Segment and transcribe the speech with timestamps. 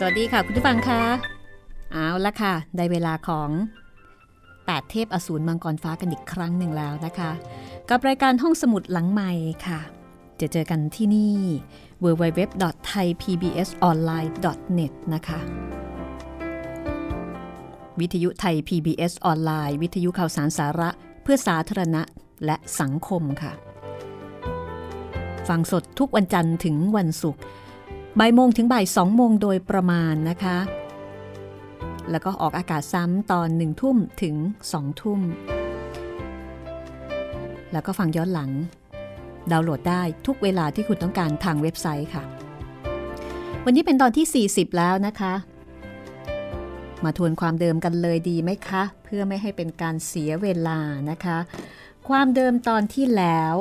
[0.00, 1.02] สวัสดีค่ะคุณผู้ฟังคะ
[1.92, 3.50] เอาละค่ะ ได้เวลาของ
[4.20, 7.30] 8 เทพอสูรมังกรฟ้ากันอีกครั้งหนึ่งแล้วนะคะ
[7.88, 9.32] กับรายการห้องสมุดหลังใหม่
[9.66, 9.80] ค่ะ
[10.40, 11.36] จะเจอกันที่นี่
[12.04, 15.38] www.thaipbsonline.net นะคะ
[18.00, 20.90] วิทยุไทย PBS ออนไลน์วิทยุข่าวสารสาระ
[21.22, 22.02] เพื่อสาธารณะ
[22.44, 23.52] และสังคมค่ะ
[25.48, 27.42] ฟังสดทุกวันจันทร์ถึงวันศุกร์
[28.20, 30.58] บ่ายโมงถึงบ่ายสองโมงโดยประมาณนะคะ
[32.10, 34.34] แล้วก็ออกอากาศซ้ำตอนหนึ่งทุ่มถึง
[34.72, 35.20] สองทุ่ม
[37.72, 38.50] แล้วก็ฟังย้อนหลัง
[39.50, 42.22] ดาวน์โหลดได้ทุกเวลาที่คุณต้องการทางเว็บไซต์ค่ะ
[43.64, 45.34] วันนี้เป็นตอนที่ 40 แล้วนะคะ
[47.04, 50.78] มาทวนความเดิมกันเลยดีไหมคะ เพื่อไม่ให้เป็นการเสียเวลา
[51.10, 51.38] นะคะ
[52.08, 53.54] ความเดิมตอนที่แล้ว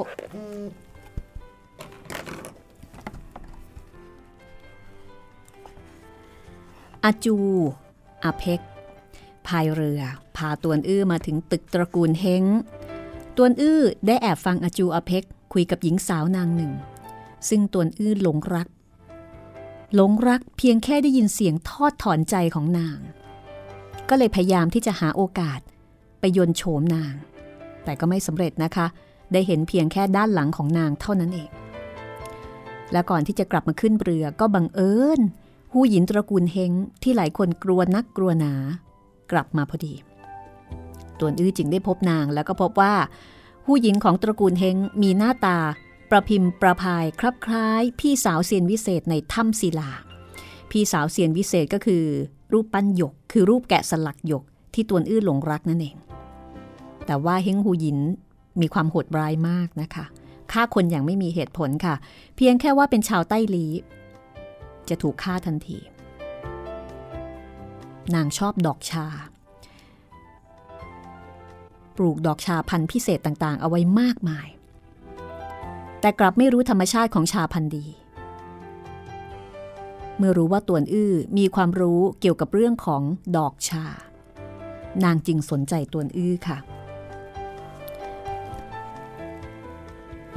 [7.07, 7.38] อาจู
[8.24, 8.62] อาเพก
[9.48, 10.02] พายเรือ
[10.38, 12.44] พาตวนอื้อมาถึงตึกตระกูลเฮง
[13.38, 15.24] ตวนอื้อได้แอบฟังอาจูอาเพก
[15.54, 16.72] คุยกับหญิงสาวนางหนึ่ง
[17.50, 18.68] ซึ่งตวนอื้อหลงรัก
[19.96, 23.00] หลงรักเพียงแค่ได้ยินเสียงทอดถอนใจของนาง
[24.10, 25.60] ก็เลยพยายามที่จะหาโอกาส
[26.19, 27.13] ไปยนโฉมนาง
[27.84, 28.88] แต่ก็ไม่สำเร็จนะคะ
[29.34, 31.50] ได้เห็นเพียงแค่ด้านหลังของนางเท่านั้นเอง
[32.92, 35.22] และก่อนที่จะกลับมาขึ้นเรือก็บังเอิญ
[35.77, 36.72] หูหยินตระกูลเฮง
[37.04, 38.54] ที่หลายคนกลัวนักกลัวหนา
[39.31, 39.94] กลับมาพอดี
[41.19, 42.94] ตวนอื้อจึงได้พบนางแล้วก็พบว่า
[43.66, 45.57] หูหญิงของตระกูลเฮงมีหน้าตา
[46.10, 49.92] ประพิมพ์ประพายคลับคล้าย พี่สาวเซียนวิเศษในถ้ำศิลา
[50.72, 52.04] พี่สาวเซียนวิเศษก็คือ
[52.54, 54.44] รูปปั้นหยก คือรูปแกะสลักหยก
[54.74, 55.95] ที่ตวนอื้อหลงรักนั่นเอง
[57.06, 58.00] แต่ว่าเฮงหูหยิน
[58.62, 60.06] มีความโหดร้ายมากนะคะ
[60.51, 61.95] ฆ่าคนอย่างไม่มีเหตุผลค่ะ
[62.36, 63.66] เพียงแค่ว่าเป็นชาวใต้ลี
[64.89, 65.79] จะถูกฆ่าทันที
[68.15, 69.05] นางชอบดอกชา
[71.97, 74.47] ปลูกดอกชาพันธุ์พิเศษต่างๆ เอาไว้มากมาย
[76.01, 77.85] แต่กลับไม่รู้ธรรมชาติของชาพันธุ์ดี
[80.17, 83.01] เมื่อรู้ว่าตวนอื้อมีความรู้เกี่ยวกับเรื่องของ
[83.37, 83.85] ดอกชา
[85.03, 86.57] นางจึงสนใจตวนอื้อค่ะ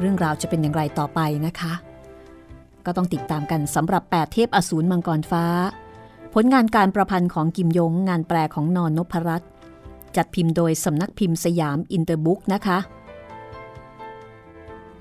[0.00, 1.72] เรื่องราวจะเป็นอย่างไรต่อไปนะคะ
[2.88, 5.44] ก็ต้องติดตามกันสำหรับ 8 เทพอสูรมังกรฟ้า
[6.34, 9.50] ผลงานการประพันธ์ของกิมยง งานแปลของนอนนพรัตน์
[10.16, 12.78] จัดพิมพ์โดยสำนักพิมพ์สยามอินเตอร์บุ๊กนะคะ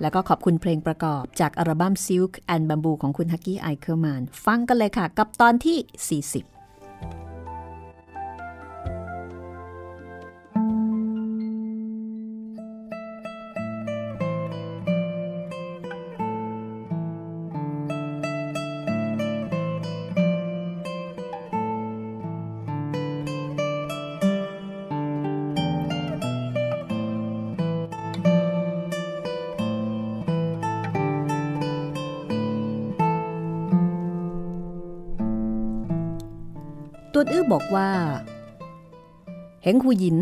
[0.01, 6.56] แล้วก็ขอบคุณเพลงประกอบจากอัลบั้ม Silk and Bamboo ของคุณฮักกี้ไอเคอร์มนฟังกันเลยค่ะ กับตอนที่ 40
[37.19, 37.89] ตัวอื้อบอกว่า
[39.63, 40.17] เห็นคูหยิน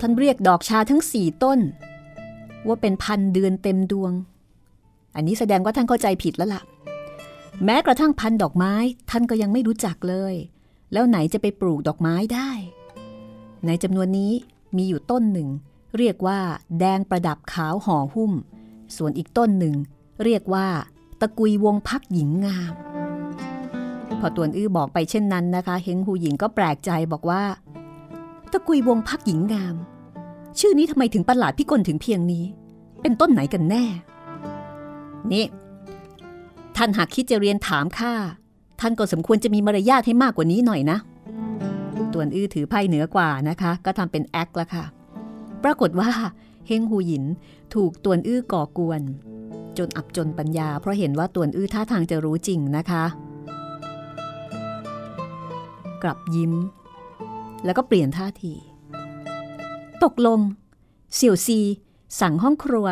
[0.00, 1.60] ท่านเรียกดอกชาทั้งสี่ต้น
[2.66, 4.12] ว่าเป็นพันเดือนเต็มดวง
[5.14, 6.62] อันนี้แสดงว่าท่านเข้าใจผิดแล้วล่ะ
[7.64, 8.74] แม้กระทั่งพันดอกไม้
[9.10, 10.34] ท่านก็ยังไม่รู้จักเลย
[10.92, 12.50] แล้วไหนจะไปปลูกดอกไม้ได้
[13.66, 14.32] ในจำนวนนี้
[14.76, 15.48] มีอยู่ต้นหนึ่ง
[15.98, 16.40] เรียกว่า
[16.78, 18.32] แดงประดับขาวห่อหุ้ม
[18.96, 19.74] ส่วนอีกต้นหนึ่ง
[20.24, 20.68] เรียกว่า
[21.20, 22.74] ตะกุยวงพักหญิงงาม
[24.20, 27.42] พอตวนอื้อบอกไปเช่นนั้นนะคะ เฮงหูหญิงก็แปลกใจบอกว่า
[28.50, 29.76] ตะกุยวงพักหญิงงาม
[30.58, 32.44] ชื่อนี้ทำไมถึงประหลาดพิกลถึงเพียงนี้
[33.02, 33.84] เป็นต้นไหนกันแน่
[35.32, 35.46] นี่
[36.76, 38.12] ท่านหากคิดจะเรียนถามข้า
[38.80, 40.98] ท่านก็สมควรจะมีมารยาทให้มากกว่านี้หน่อยนะ
[42.12, 44.84] ตวนอื้อถือไพ่เหนือกว่านะคะ ก็ทำเป็นแอคละค่ะ
[45.64, 46.10] ปรากฏว่า
[46.66, 47.24] เฮงหูหยิน
[47.74, 49.00] ถูกตวนอื้อก่อกวน
[49.78, 53.04] จนอับจนปัญญา เพราะเห็นว่าตวนอื้อท่าทางจะรู้จริงนะคะ
[56.02, 56.52] กลับยิ้ม
[57.64, 58.54] แล้วก็เปลี่ยนท่าที
[60.04, 60.40] ตกลง
[61.14, 61.60] เสี่ยวซี
[62.20, 62.86] สั่งห้องครัว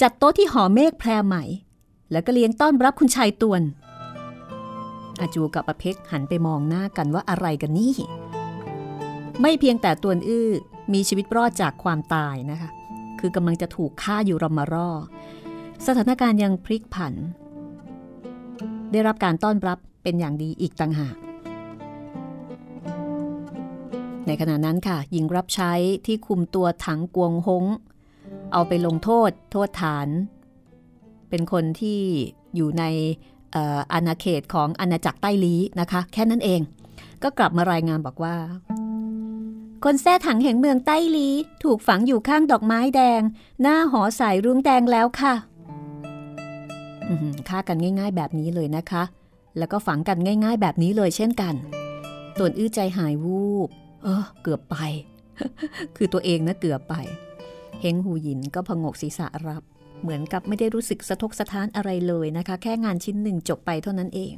[0.00, 1.44] จัดโต๊ะที่หอเมฆแพรใหม่
[2.12, 3.62] แล้วก็เลี้ยงต้อนรับคุณชายตวน
[5.20, 7.94] อาจูกับอเพกหันไปมองหน้ากันว่าอะไรกันนี่
[9.40, 10.48] ไม่เพียงแต่ตวนอื้อ
[10.92, 12.70] มีชีวิตรอดจากความตายนะคะ
[13.20, 14.90] คือกำลังจะถูกฆ่าอยู่รำมารอ
[15.86, 17.14] สถานการณ์ยังพลิกผัน
[18.92, 21.16] ได้รับการต้อนรับเป็นอย่างดีอีกต่างหาก
[24.30, 25.72] ในขณะนั้นค่ะ หญิงรับใช้
[26.06, 27.64] ที่คุมตัวถังกวงฮง
[28.52, 30.08] เอาไปลงโทษ โทษฐาน
[31.30, 32.00] เป็นคนที่
[32.56, 32.84] อยู่ใน
[33.92, 36.60] อาณาเขตของอาณาจักรใต้ลีนะคะ แค่นั้นเอง
[37.22, 38.36] ก็กลับมารายงานบอกว่า
[39.84, 41.28] คนแท้ถังแห่งเมืองใต้ลี
[41.64, 43.20] ถูกฝังอยู่ข้างดอกไม้แดง
[43.62, 45.34] หน้าหอสายรุ้งแดงแล้วค่ะ
[47.48, 49.02] ฆ่ากันง่ายๆ แบบนี้เลยนะคะ
[49.58, 51.54] แล้วก็ฝังกันง่าย ๆ แบบนี้เลยเช่นกัน
[52.38, 53.70] ตวนอื้อใจหายวูบ
[54.02, 54.76] เออ เกือบไป
[55.96, 56.94] คือตัวเองนะเกือบไป
[57.80, 59.62] เฮงหูหยินก็พงกศีรษะรับ
[60.02, 64.34] เหมือนกับไม่ได้รู้สึกสะทกสะท้านอะไรเลยนะคะ แค่งานชิ้นหนึ่งจบไปเท่านั้นเอง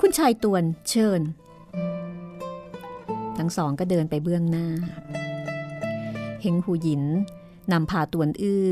[0.00, 1.20] คุณชายตวนเชิญ
[3.38, 4.66] ทั้งสองก็เดินไปเบื้องหน้า
[6.42, 7.02] เฮงหูหยิน
[7.72, 8.70] นำพาตวนอื้อ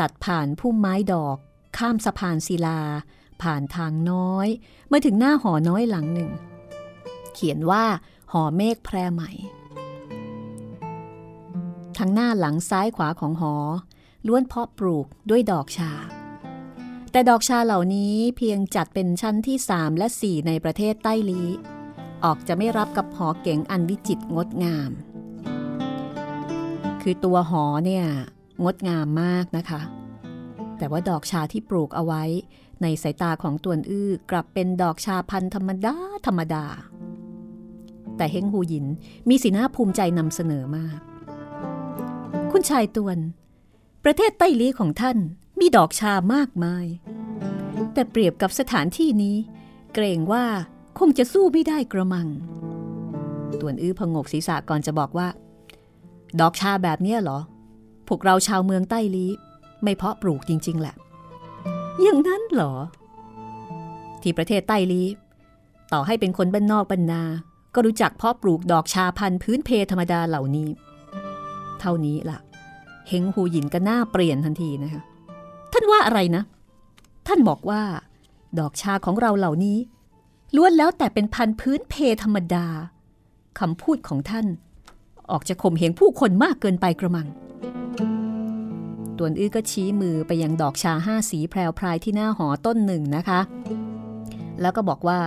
[0.00, 1.36] ตัดผ่านพุ่มไม้ดอก
[1.78, 2.80] ข้ามสะพานศิลา
[3.42, 4.48] ผ่านทางน้อย
[4.92, 6.30] มาถึงหน้าหอน้อยหลังหนึ่ง
[7.34, 7.84] เขียนว่า
[8.32, 9.30] ห่อเมฆแพรใหม่
[11.98, 13.54] ทั้งหน้าหลังซ้ายขวาของหอ
[14.26, 15.92] ล้วนเพาะปลูกด้วยดอกชา
[17.10, 21.42] แต่ดอกชาเหล่านี้เพียงจัดเป็นชั้นที่สามและสี่ในประเทศใต้ลี
[22.24, 24.90] ออกจะไม่รับกับหอเก๋งอันวิจิตรงดงาม
[27.02, 28.04] คือตัวหอเนี่ย
[28.64, 29.80] งดงามมากนะคะ
[30.78, 32.22] แต่ว่าดอกชาที่ปลูกเอาไว้
[32.82, 35.94] ในสายตาของตวนอื้อกลับเป็นดอกชาพันธรรมดา
[36.26, 36.64] ธรรมดา
[38.22, 38.86] แต่เฮงหูหยิน
[39.28, 40.98] มีสีหน้าภูมิใจนำเสนอมาก
[42.50, 43.18] คุณชายตวน
[44.04, 45.18] ประเทศไต้ลีของท่าน
[45.60, 46.86] มีดอกชามากมาย
[47.92, 49.36] แต่เปรียบกับสถานที่นี้
[49.94, 50.44] เกรงว่า
[50.98, 52.28] คงจะสู้ไม่ได้กระมัง
[53.60, 55.28] ตวนอื้อพงกศีรษะก่อนจะบอกว่า
[56.40, 57.38] ดอกชาแบบเนี้ยเหรอ
[58.08, 59.26] พวกเราชาวเมืองใต้ลี
[59.82, 60.94] ไม่เพาะปลูกจริง ๆ แหละ
[62.02, 62.74] อย่างนั้นเหรอ
[64.22, 65.02] ที่ประเทศใต้ลี
[65.92, 67.22] ต่อให้เป็นคนบ้านนอกบ้านนา
[67.74, 70.68] ก็รู้จักเพาะปลูกดอกชาพันธุ์พื้นเพธรรมดาเหล่านี้
[71.80, 72.38] เท่านี้ล่ะ
[73.08, 75.02] เฮงหูหยินก็หน้าเปลี่ยนทันทีนะคะ
[75.72, 76.42] ท่านว่าอะไรนะ
[77.26, 77.82] ท่านบอกว่า
[78.58, 79.78] ดอกชาของเราเหล่านี้
[80.56, 82.66] ล้วนแล้วแต่เป็นพันธุ์พื้นเพธรรมดา
[83.58, 84.46] คำพูดของท่าน
[85.30, 87.26] ออกจะข่มเหงผู้คนมากเกินไปกระมัง
[89.18, 93.40] ตวนอื้อก็ชี้มือไปยังดอกชาห้าสีแพรวพรายที่หน้าหอต้นหนึ่งนะคะ
[94.60, 95.18] แล้วก็บอกว่า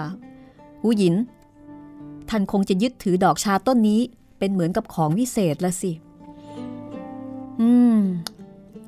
[0.81, 1.15] หูหยิน
[2.29, 4.01] ท่านคงจะยึดถือดอกชาต้นนี้
[4.39, 5.91] เป็นเหมือนกับของวิเศษละสิ
[7.61, 7.99] อืม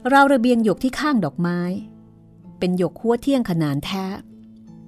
[0.09, 1.59] เราระเบียงหยกที่ข้างดอกไม้
[2.59, 4.05] เป็นหยกขั้วเที่ยงขนานแท้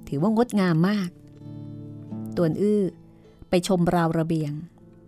[0.08, 1.10] ถือว่างดงามมาก
[2.36, 2.82] ตวนอื้อ
[3.50, 4.52] ไปชมราวระเบียง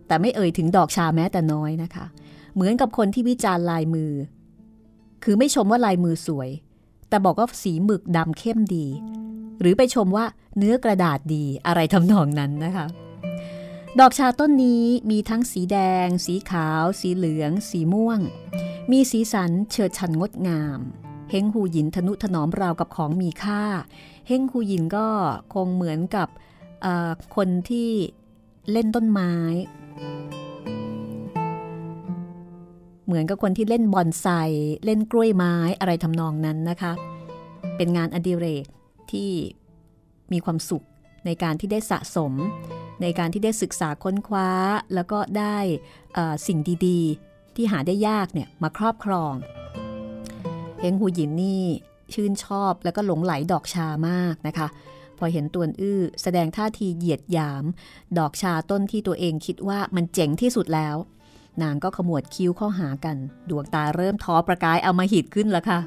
[0.06, 2.06] แต่ไม่เอ่ยถึงดอกชาแม้แต่น้อยนะคะ
[2.54, 4.12] เหมือนกับคนที่วิจารณ์ลายมือ
[5.24, 6.50] คือไม่ชมว่าลายมือสวย
[7.08, 8.86] แต่บอกว่าสีหมึกดำเข้มดี
[9.60, 10.24] หรือไปชมว่า
[10.58, 12.86] เนื้อกระดาษดีอะไรทำนองนั้นนะคะ
[14.00, 18.20] ดอกชาต้นนี้มีทั้งสีแดง สีขาว สีเหลือง สีม่วง
[18.90, 20.80] มีสีสันเฉิดฉันงดงาม
[21.30, 23.62] เฮงหูหยินทนุถนอมราวกับของมีค่า
[24.28, 25.06] เฮงหูหยินก็
[25.54, 26.28] คงเหมือนกับ
[27.36, 27.90] คนที่
[28.72, 29.34] เล่นต้นไม้
[33.06, 34.26] เหมือนกับคนที่เล่นบอนไซ
[34.84, 36.92] เล่นกล้วยไม้อะไรทำนองนั้นนะคะ
[37.76, 38.64] เป็นงานอดิเรก
[39.10, 39.30] ที่
[40.32, 40.86] มีความสุข
[41.26, 42.32] ในการที่ได้สะสม
[43.02, 44.48] ในการที่ได้ศึกษาค้นคว้า
[44.94, 45.58] แล้วก็ได้
[46.46, 49.32] สิ่งดีๆ ที่หาได้ยากเนี่ยมาครอบครอง
[50.80, 51.64] เฮงหูหยินนี่
[52.14, 54.68] ชื่นชอบแล้วก็หลงไหลดอกชามากนะคะ
[55.18, 57.64] พอเห็นตวนอื้อแสดงท่าทีเหยียดหยาม
[58.18, 60.96] ดอกชาต้นที่ตัวเองคิดว่ามันเจ๋งที่สุดแล้ว
[61.62, 63.16] นางก็ขมวดคิ้วเข้าหากัน
[63.50, 65.78] ดวงตาเริ่มท้อประกายเอามาหิดขึ้นแล้วค่ะ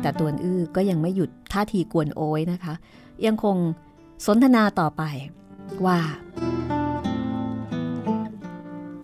[0.00, 2.74] แต่ตวนอื้อก็ยังไม่หยุดท่าทีกวนโอยนะคะ
[3.26, 3.56] ยังคง
[4.24, 5.02] สนทนาต่อไป
[5.86, 5.98] ว่า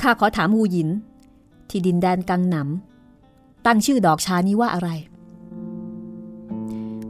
[0.03, 0.89] ข้าขอถามฮูหยิน
[1.69, 4.91] ที่ดินแดนกังหนำตั้งชื่อดอกชานี้ว่าอะไร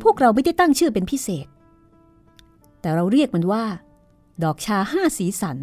[0.02, 1.46] พวกเราไม่ได้ตั้งชื่อเป็นพิเศษ
[2.80, 3.64] แต่เราเรียกมันว่า
[4.44, 5.58] ดอกชาห้าสีสัน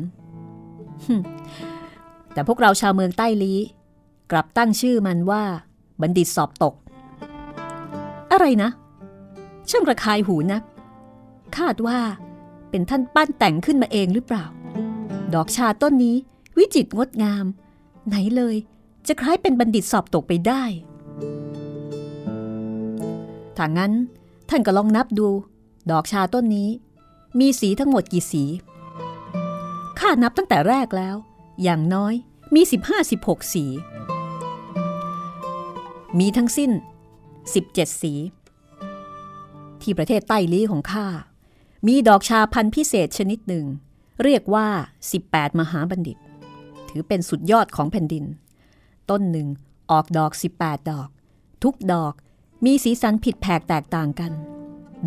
[2.34, 3.54] แต่พวกเราชาวเมืองใต้ลี
[4.32, 5.44] กลับตั้งชื่อมันว่า
[6.02, 6.74] บัณฑิตสอบตก
[8.32, 8.70] อะไรนะ
[9.70, 10.64] ช่างระคายหูนัก
[11.58, 12.00] คาดว่า
[12.76, 14.46] เป็นท่านปั้นแต่งขึ้นมาเองหรือเปล่า
[15.34, 16.16] ดอกชาต้นนี้
[16.58, 17.46] วิจิตรงดงาม
[18.08, 18.56] ไหนเลย
[19.08, 20.64] จะคล้ายเป็นบัณฑิตสอบตกไปได้
[23.58, 23.94] ถ้างั้น
[24.50, 25.28] ท่านก็ลองนับดู
[25.92, 26.70] ดอกชาต้นนี้
[27.40, 28.44] มีสีทั้งหมดกี่สี
[30.00, 31.16] ข้านับตั้งแต่แรกแล้ว
[31.64, 32.14] อย่างน้อย
[32.54, 32.62] มี
[33.08, 33.66] 15-16 สี
[36.20, 36.72] มีทั้งสิ้น
[37.36, 38.14] 17 สี
[39.82, 41.08] ที่ประเทศใต้ลี้ของข้า
[41.88, 43.66] มีดอกชาพันธุ์พิเศษชนิดหนึ่ง
[44.24, 44.68] เรียกว่า
[45.14, 46.18] 18 มหาบัณฑิต
[46.90, 48.26] ถือเป็นสุดยอดของแผ่นดิน
[49.10, 49.48] ต้นหนึ่ง
[49.92, 51.10] ออกดอก 18 ดอก
[51.64, 52.14] ทุกดอก
[52.66, 54.32] มีสีสันผิดแผกแตกต่างกัน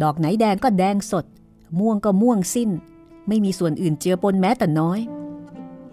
[0.03, 1.25] ดอกไหนแดงก็แดงสด
[1.79, 2.71] ม่วงก็ม่วงสิ้น
[3.29, 5.01] ไม่มีส่วนอื่นเจือปนแม้แต่น้อย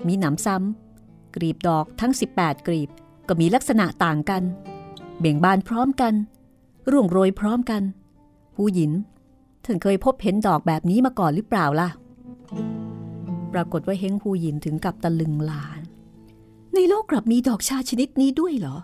[0.08, 2.90] มีหนำซ้ำกรีบดอกทั้ง 18 กรีบ
[3.28, 4.44] ก็มีลักษณะต่างกัน
[5.20, 6.14] เบ่งบานพร้อมกัน
[6.92, 7.84] ร่วงโรยพร้อมกัน
[8.56, 8.92] ผู้หญิน
[9.64, 11.90] ท่านเคยพบเห็นดอกแบบนี้มาก่อนหรือเปล่าล่ะ
[13.54, 15.80] ปรากฏว่าเฮงฮูหยินถึงกับตะลึงลาน
[16.74, 18.78] ในโลกกลับมีดอกชาชนิดนี้ด้วยเหรอ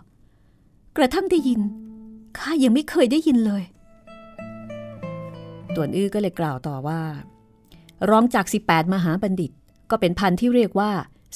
[0.96, 1.60] กระทั่งได้ยิน
[2.38, 3.62] ข้ายังไม่เคยได้ยินเลย
[5.74, 7.00] ต่วนอื้อก็เลยกล่าวต่อว่า
[8.10, 9.50] รองจาก 18 มหาบัณฑิต
[9.90, 10.90] ก็เป็นพันธุ์ที่เรียกว่า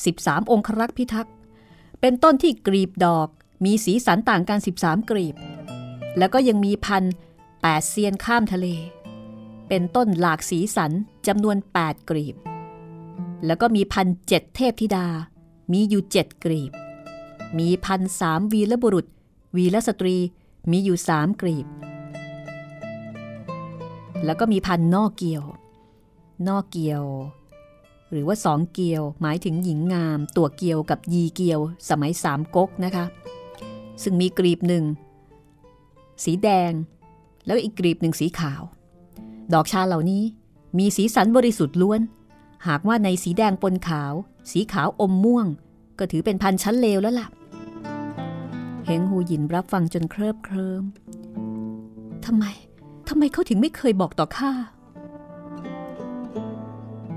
[0.04, 1.34] 13 องครักษ์พิทักษ์
[2.00, 3.28] เป็นต้นที่กรีบดอก
[3.64, 5.34] มีสีสันต่างกัน 13 กรีบ
[6.18, 7.04] แล้วก็ยังมีพัน
[7.62, 8.66] แปดเซียนข้ามทะเล
[9.68, 10.92] เป็นต้นหลากสีสัน
[11.26, 12.36] จำนวน 8 กรีบ
[13.46, 15.06] แล้วก็มีพันเจ็ดเทพธิดา
[15.72, 16.72] มีอยู่เจ็ดกรีบ
[17.58, 19.06] มีพันสามวีรบุรุษ
[19.56, 20.16] วีรสตรี
[20.70, 21.66] มีอยู่สามกรีบ
[24.24, 25.42] แล้วก็มีพันนอกเกียว
[26.48, 27.04] นอกเกียว
[28.10, 33.04] หรือว่าสองเกียวหมายถึงหญิงงาม ตัวเกียวกับยีเกียว สมัยสามก๊กนะคะ
[34.02, 34.84] ซึ่งมีกรีบหนึ่ง
[36.24, 36.72] สีแดง
[37.46, 38.62] แล้วอีกกรีบหนึ่งสีขาว
[39.52, 40.22] ดอกชาเหล่านี้
[40.78, 42.00] มีสีสันบริสุทธิ์ล้วน
[42.66, 44.12] หากว่าในสีแดงปนขาว
[44.50, 45.46] สีขาวอมม่วง
[45.98, 47.28] ก็ถือเป็นพันชั้นเลวแล้วล่ะ
[48.84, 50.82] เฮงหูหยินรับฟังจนเคลิบเคลิม
[52.24, 52.44] ทำไม
[53.08, 54.52] ทำไมเขาถึงไม่เคยบอกต่อข้า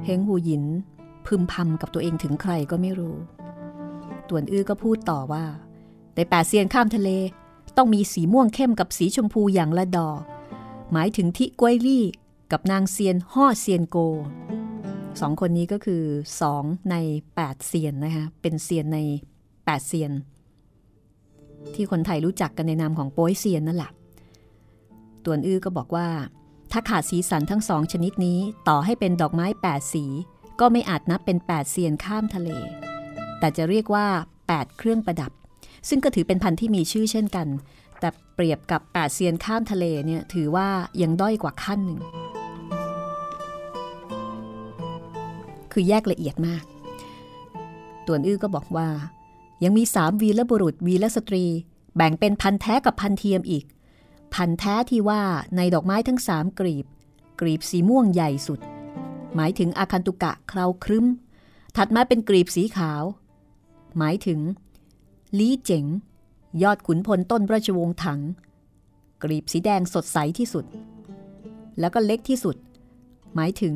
[0.06, 0.64] เฮงหูหยิน
[1.26, 3.18] พึมพำกับตัวเองถึงใครก็ไม่รู้
[4.30, 5.46] ตวนอื้อก็พูดต่อว่า
[6.14, 7.10] แต่แปดเซียนข้ามทะเล
[7.78, 10.22] ต้องมีสีม่วงเข้มกับสีชมพูอย่างละดอก
[10.94, 12.06] หมายถึงทิกวยลี่
[12.52, 13.98] กับนางเซียนห่อเซียนโก
[15.20, 16.04] สองคนนี้ก็คือ
[16.42, 16.96] สองใน
[17.36, 19.00] 8 เซียนนะคะเป็นเซียนใน
[19.48, 20.12] 8 เซียน
[21.76, 23.92] ที่คนไทยรู้จักกันในนามของโป้ยเซียนนั่นแหละ
[25.26, 26.08] ตวนอื้อก็บอกว่า
[26.72, 30.06] ถ้าขาดสีสันทั้งสองชนิดนี้ต่อให้เป็นดอกไม้ 8 สี
[30.60, 32.50] ก็ไม่อาจนับเป็น 8 เซียนข้ามทะเล
[33.40, 34.08] แต่จะเรียกว่า
[34.44, 35.32] 8 เครื่องประดับ
[35.90, 37.48] ซึ่งก็ถือเป็นพันธุ์ที่มีชื่อเช่นกัน
[38.00, 40.70] แต่เปรียบกับ8เซียนข้ามทะเลเนี่ยถือว่า
[41.02, 42.00] ยังด้อยกว่าขั้นหนึ่ง
[45.72, 46.64] คือแยกละเอียดมาก
[48.06, 48.90] ตวนอื้อก็บอกว่า
[49.64, 51.46] ยังมีสามวีรบุรุษวีรสตรี
[51.96, 53.66] แบ่งเป็นพันแท้กับพันเทียมอีก
[54.34, 55.22] พันแท้ที่ว่า
[55.56, 56.86] ในดอกไม้ทั้งสามกรีบ
[57.42, 58.60] กรีบสีม่วงใหญ่สุด
[59.36, 61.06] หมายถึงอาคันตุกะเคราครึ้ม
[61.78, 63.04] ถัดมาเป็นกรีบสีขาว
[63.98, 64.40] หมายถึง
[65.40, 65.86] ลีเจ๋ง
[66.64, 68.22] ยอดขุนพลต้นราชวงศ์ถัง
[69.24, 70.66] กรีบสีแดงสดใสที่สุด
[71.80, 72.56] แล้วก็เล็กที่สุด
[73.36, 73.76] หมายถึง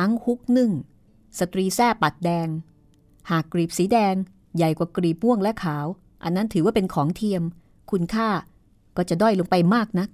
[0.00, 0.70] อังฮุกนึ่ง
[1.38, 2.48] สตรีแท้ปัดแดง
[3.30, 4.14] หากกรีบสีแดง
[4.56, 5.86] ใหญ่กว่ากรีบม่วงและขาว
[6.24, 7.42] อันนั้นถือว่าเป็นของเทียม
[7.90, 8.28] คุณค่า
[8.96, 10.08] ก็จะด้อยลงไปมากนัก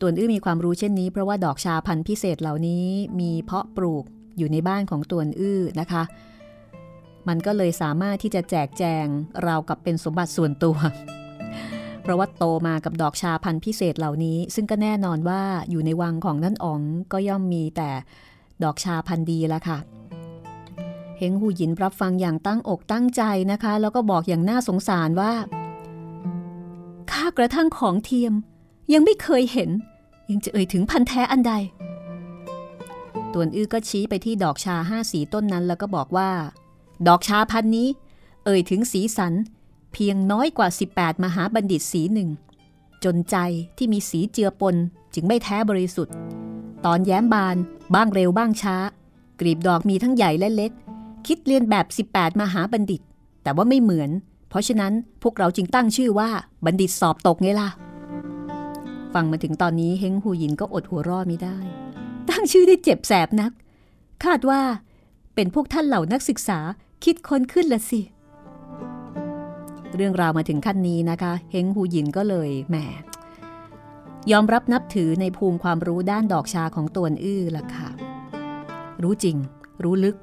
[0.00, 2.86] ตวนอื้อมีความรู้เช่นนี้เพราะว่าดอกชาพันธุ์พิเศษเหล่านี้
[3.20, 4.04] มีเพาะปลูก
[4.38, 6.02] อยู่ในบ้านของตวนอื้อนะคะ
[7.28, 9.06] มันก็เลยสามารถที่จะแจกแจง
[9.46, 10.76] ราวกับเป็นสมบัติส่วนตัว
[12.02, 16.80] เพราะว่าโตมากับดอกชาพันธุ์พิเศษเหล่านี้ ซึ่งก็แน่นอนว่าอยู่ในวังของนั่นอ๋อง
[17.12, 17.90] ก็ย่อมมีแต่
[18.62, 19.78] ดอกชาพันธุ์ดีละค่ะ
[21.18, 25.32] เฮงหูหยินรับฟังอย่างตั้งอกตั้งใจนะคะ แล้วก็บอกอย่างน่าสงสารว่า
[27.10, 28.34] ข้ากระทั่งของเทียม
[28.92, 29.70] ยังไม่เคยเห็น
[30.30, 31.52] ยังจะเอ่ยถึงพันแท้อันใด
[33.32, 36.30] ตวนอื้อก็ชี้ไปที่ดอกชาห้าสีต้นนั้นแล้วก็บอกว่า
[37.06, 37.88] ดอกชาพันนี้
[38.44, 39.34] เอ่ยถึงสีสัน
[39.92, 42.28] เพียงน้อยกว่า 18 มหาบัณฑิตสีหนึ่ง
[43.04, 43.36] จนใจ
[43.76, 44.76] ที่มีสีเจือปน
[45.14, 46.14] จึงไม่แท้บริสุทธิ์
[46.84, 47.56] ตอนแย้มบาน
[47.94, 48.76] บ้างเร็วบ้างช้า
[49.40, 50.72] กรีบดอกมีทั้งใหญ่และเล็ก
[51.26, 51.74] คิดเรียนแบ
[52.06, 53.00] บ 18 มหาบัณฑิต
[53.42, 54.10] แต่ว่าไม่เหมือน
[54.48, 56.30] เพราะฉะนั้นพวกเราจึงตั้งชื่อว่า
[56.64, 57.68] บัณฑิตสอบตกไงล่ะ
[59.14, 61.58] ฟังมาถึงตอนนี้เฮงหูยินก็อดหัวรอไม่ได้
[62.30, 63.52] ตั้งชื่อได้เจ็บแสบนัก
[64.24, 64.60] คาดว่า
[65.34, 66.58] เป็นพวกท่านเหล่านักศึกษา
[67.04, 68.00] คิดค้นขึ้นละสิ
[69.94, 72.76] เรื่องราวมาถึงขั้นนี้นะคะเฮงหูหยินก็เลยแหม
[74.30, 77.88] ยอมรับนับถือในภูมิความรู้ด้านดอกชาของตวนอื้อละค่ะ
[79.02, 79.36] รู้จริง
[79.82, 80.16] รู้ลึก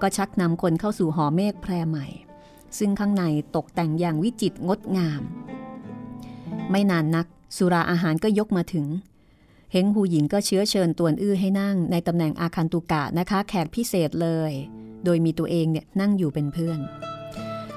[0.00, 2.06] ก็ชักนำคนเข้าสู่หอเมฆแพรใหม่
[2.78, 3.24] ซึ่งข้างใน
[3.56, 5.22] ตกแต่งอย่างวิจิตรงดงาม
[6.70, 8.86] ไม่นานนักสุราอาหารก็ยกมาถึง
[9.72, 14.52] เฮงหูหญิงก็เชื้อเชิญตวนอื้อให้นั่งในตำแหน่งอาคันตุกะนะคะ แขกพิเศษเลย
[15.04, 16.78] โดยมีตัวเองเนี่ยนั่งอยู่เป็นเพื่อน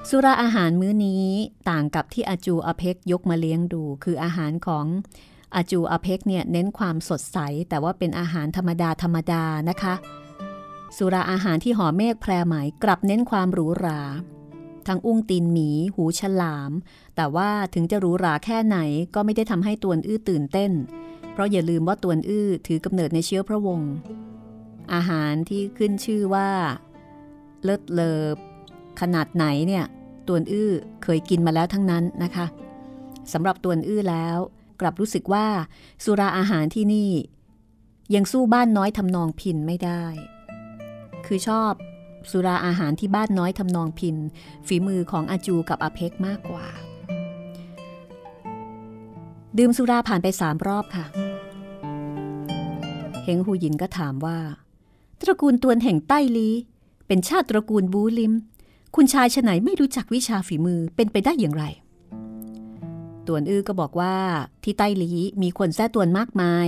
[0.09, 1.25] สุราอาหารมื้อนี้
[1.69, 4.85] ต่างกับที่อาจูอเพกยกมาเลี้ยงดู คืออาหารของ
[5.55, 7.37] อาจูอเพกเนี่ยเน้นความสดใส
[7.69, 9.93] แต่ว่าเป็นอาหารธรรมดาธรรมดานะคะ
[10.97, 14.01] สุราอาหารที่ห่อเมฆแพรไหมกลับเน้นความหรูหรา
[14.87, 16.71] ทั้งอุ้งตีนหมี หูฉลาม
[17.15, 18.77] แต่ว่าถึงจะหรูหราแค่ไหน
[19.15, 20.71] ก็ไม่ได้ทำให้ตวนอื้อตื่นเต้น
[21.33, 23.91] เพราะอย่าลืมว่าตวนอื้อถือกำเนิดในเชื้อพระวงศ์
[24.93, 26.49] อาหารที่ขึ้นชื่อว่า
[27.63, 28.19] เลิศเลอ
[29.01, 29.85] ขนาดไหนเนี่ย
[30.27, 30.71] ตวนอื้อ
[31.03, 32.45] เคยกินมาแล้วทั้งนั้นนะคะ
[33.33, 34.37] สำหรับตวนอื้อแล้ว
[34.81, 35.47] กลับรู้สึกว่า
[36.03, 37.11] สุราอาหารที่นี่
[38.15, 40.03] ยังสู้บ้านน้อยทำนองพินไม่ได้
[41.25, 41.71] คือชอบ
[42.31, 44.15] สุราอาหารที่บ้านน้อยทำนองพิน
[44.67, 46.67] ฝีมือของอาจูกับอาเพกมากกว่า
[49.57, 51.05] ดื่มสุราผ่านไปสามรอบค่ะ
[53.23, 54.37] เฮงหูหยินก็ถามว่า
[55.21, 56.49] ตระกูลตวนแห่งใต้ลี
[57.07, 58.33] เป็นชาติตระกูลบูลิม
[58.95, 61.63] คุณชายฉไหนไม่รู้จักวิชาฝีมือเป็นไปได้อย่างไร
[63.27, 64.15] ตวนอื้อก็บอกว่า
[64.63, 65.11] ที่ใต้ลี
[65.41, 66.67] มีคนแท้ตวนมากมาย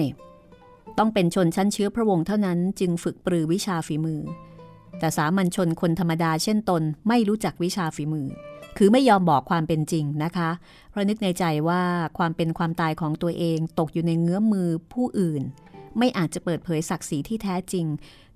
[0.98, 4.22] ต้องเป็นชนชั้นเชื้อพระวงศ์เท่านั้นจึงฝึกปรือวิชาฝีมือ
[5.00, 8.28] แต่สามัญชนคนธรรมดาเช่นตนไม่รู้จักวิชาฝีมือ
[8.78, 10.50] คือไม่ยอมบอกความเป็นจริงนะคะ
[10.90, 11.84] เพราะนึกในใจว่า
[12.18, 15.44] ความเป็นความตายของตัวเองตกอยู่ในเงื้อมมือผู้อื่น
[15.98, 17.86] ไม่อาจจะเปิดเผยศักดิ์ศรีที่แท้จริง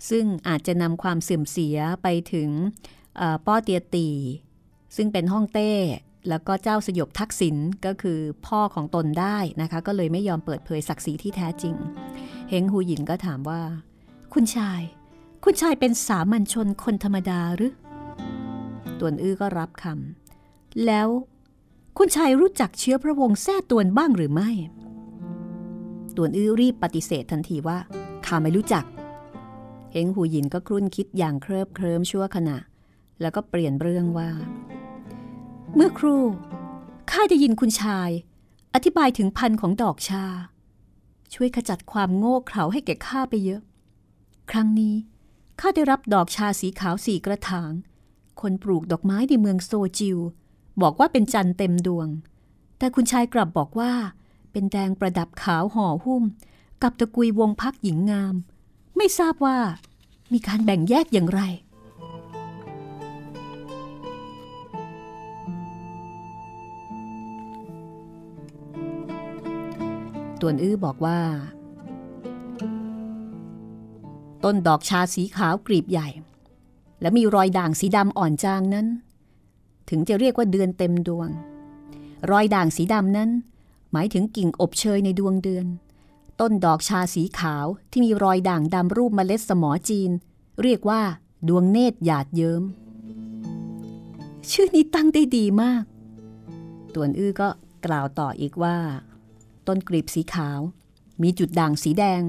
[0.09, 2.49] ซึ่งอาจจะนำความเสื่อมเสียไปถึง
[3.45, 4.09] ป้อเตียตี
[4.95, 5.71] ซึ่งเป็นห้องเต้
[6.29, 11.75] แล้วก็เจ้าสยบทักษิณก็คือพ่อของตนได้นะคะ ก็เลยไม่ยอมเปิดเผยศักดิ์ศรีที่แท้จริง
[12.49, 13.61] เฮงหูหยินก็ถามว่า
[14.33, 14.81] คุณชาย
[15.43, 17.73] คุณชายเป็นสามัญชนคนธรรมดาหรือ
[18.99, 21.07] ตวนอื้อก็รับคำแล้ว
[21.97, 24.49] คุณชายรู้จักเชื้อพระวงศ์แท้ตวนบ้างหรือไม่
[26.15, 27.77] ตวนอื้อรีบปฏิเสธทันทีว่า
[28.25, 28.85] ข้าไม่รู้จัก
[29.91, 32.57] เฮงหูหยินก็ครุ่นคิดอย่างเคลิบเคลิ้มชั่วขณะ
[33.21, 34.29] แล้วก็เปลี่ยนเรื่องว่า
[35.75, 36.23] เมื่อครู่
[37.11, 38.09] ข้าได้ยินคุณชาย
[38.73, 40.25] อธิบายถึงพันของดอกชา
[41.33, 43.61] ช่วยขจัดความโง่เขลาให้แก่ข้าไปเยอะ
[44.51, 44.95] ครั้งนี้
[45.59, 47.71] ข้าได้รับดอกชาสีขาวสี่กระถาง
[48.41, 50.17] คนปลูกดอกไม้ในเมืองโซจิว
[50.81, 52.07] บอกว่าเป็นจันเต็มดวง
[52.77, 53.91] แต่คุณชายกลับบอกว่า
[54.51, 56.23] เป็นแดงประดับขาวห่อหุ้ม
[56.83, 58.35] กับตะกุยวงพักหญิงงาม
[58.97, 59.57] ไม่ทราบว่า
[60.33, 61.41] มีการแบ่งแยกอย่างไร
[70.41, 71.19] ตวนอื้อบอกว่า
[74.43, 76.07] ต้นดอกชาสีขาวกรีบใหญ่
[77.01, 78.87] และมีรอยด่างสีดำอ่อนจางนั้น
[79.89, 81.29] ถึงจะเรียกว่าเดือนเต็มดวง
[82.31, 83.29] รอยด่างสีดำนั้น
[83.91, 85.65] หมายถึงกิ่งอบเชยในดวงเดือน
[86.39, 90.11] ต้นดอกชาสีขาวที่มีรอยด่างดำรูปเมล็ดสมอจีน
[90.61, 91.01] เรียกว่า
[91.47, 92.63] ดวงเนตรหยาดเยิม้ม
[94.51, 95.83] ชื่อนี้ตั้งได้ดีมาก
[96.93, 97.49] ตวนอื้อก็
[97.85, 98.77] กล่าวต่ออีกว่า
[99.67, 100.59] ต้นกลีบสีขาว
[101.21, 102.21] มีจุดด่างสีแดง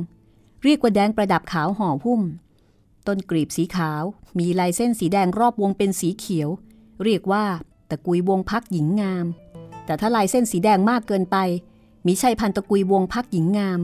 [0.64, 2.22] เรียกว่าแดงประดับขาวห่อหุ้ม
[3.06, 4.02] ต้นกลีบสีขาว
[4.38, 6.48] มีลายเส้นสีแดงรอบวงเป็นสีเขียว
[7.04, 7.44] เรียกว่า
[7.90, 9.26] ตะกุยวงพักหญิงงาม
[9.84, 11.36] แต่ถ้าลายเส้นสีแดงมากเกินไป
[12.06, 13.80] มีใช่พันตะกุยวงพักหญิงงาม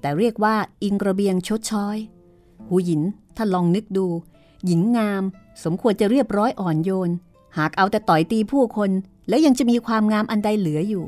[0.00, 1.98] แต่เรียกว่าอิงกระเบียงชดช้อย
[2.68, 3.02] หูหยิน
[3.36, 4.06] ถ้าลองนึกดู
[4.66, 5.22] หญิงงาม
[5.64, 7.10] สมควรจะเรียบร้อยอ่อนโยน
[7.56, 8.90] หากเอาแต่ต่อยตีผู้คน
[9.28, 11.04] แล้วยังจะมีความงามอันใดเหลืออยู่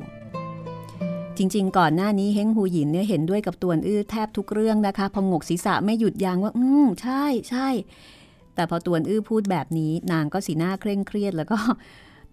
[1.43, 7.69] จริง ๆ ก่อนหน้านี้เฮงหูหยินเนี่ยเห็นด้วยกับตวนอื้อแทบทุกเรื่องนะคะพองกศีรษะไม่หยุดยั้งว่า อืมใช่ใช่
[8.55, 11.57] แต่พอตวนอื้อพูดแบบนี้นางก็สีหน้าเคร่งเครียดแล้วก็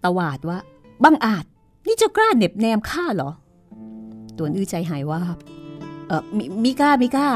[0.04, 0.58] ตวาดว่า
[1.04, 1.44] บังอาจ
[1.86, 3.30] นี่เจ้ากล้าเหน็บแนมข้าเหรอ
[4.38, 5.38] ตวนอื้อใจหายวาบ
[6.08, 7.28] เออมิมิกล้ามิกล้า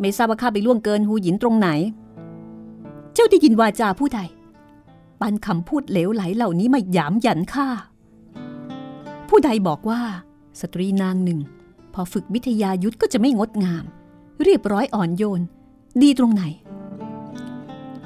[0.00, 1.68] ไม่ทราบว่าข้าไปล่วงเกินฮูหยินตรงไหน
[3.14, 4.20] เจ้าได้ยินวาจาผู้ใด
[5.20, 7.68] ปั้นคำพูดเหลวไหลเหล่านี้มาหยามหยันข้า
[9.28, 10.00] ผู้ใดบอกว่า
[10.60, 11.40] สตรีนางหนึ่ง
[11.94, 13.84] พอฝึกวิทยายุทธก็จะไม่งดงาม
[14.42, 15.42] เรียบร้อยอ่อนโยน
[16.02, 16.42] ดีตรงไหน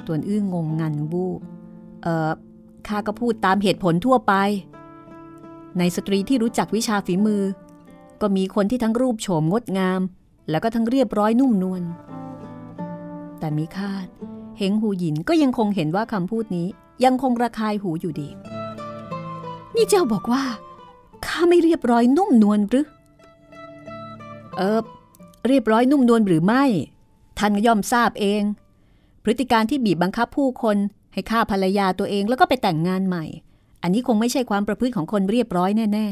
[0.05, 1.39] ตวนอื้องงงันบูบ
[2.03, 2.31] เออ
[2.87, 4.33] ข้าก็พูดตามเหตุผลทั่วไป
[5.77, 7.43] ในสตรีที่รู้จักวิชาฝีมือ
[8.21, 10.01] ก็มีคนที่ทั้งรูปโฉมงดงาม
[10.49, 11.83] แล้วก็ทั้งเรียบร้อยนุ่มนวล
[13.39, 14.07] แต่มีคาด
[14.57, 16.67] เฮงหูหยินก็ยังคงเห็นว่าคำพูดนี้
[17.03, 18.29] ยังคงระคายหูอยู่ดี
[19.75, 20.43] นี่เจ้าบอกว่า
[21.25, 22.85] ข้าไม่เรียบร้อยนุ่มนวลหรือ
[24.57, 24.81] เออ
[25.47, 26.63] เรียบร้อยนุ่มนวลหรือไม่
[27.39, 28.41] ท่านก็ย่อมทราบเอง
[29.23, 30.77] พฤติการที่บีบบังคับผู้คน
[31.13, 33.25] ให้ฆ่าภรรยาตัวเองแล้วก็ไปแต่งงานใหม่
[33.81, 36.07] อันนี้คงไม่ใช่ความประพฤติของคนเรียบร้อยแน่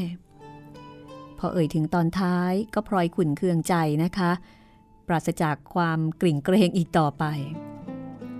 [0.68, 4.30] ๆ พอเอ่ยถึงตอนท้ายก็พลอยขุนเคืองใจนะคะ
[5.06, 7.24] ปราศจากความกลิ่งเกรงอีกต่อไป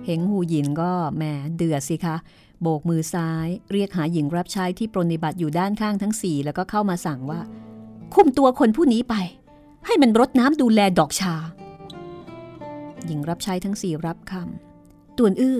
[0.04, 1.22] เฮงหูหยินก็แหม
[1.56, 2.16] เดือดสิคะ
[2.62, 7.40] โบกมือซ้าย เรียกหาหญิงรับใช้ที่ปรนิบัติอยู่ด้านข้างทั้งสี่แล้วก็เข้ามาสั่งว่า
[8.14, 9.14] คุมตัวคนผู้นี้ไป
[9.87, 11.35] ให้มันรดน้ำดูแลดอกชา
[13.07, 15.59] หญิงรับใช้ทั้งสี่รับคำตวนอื้อ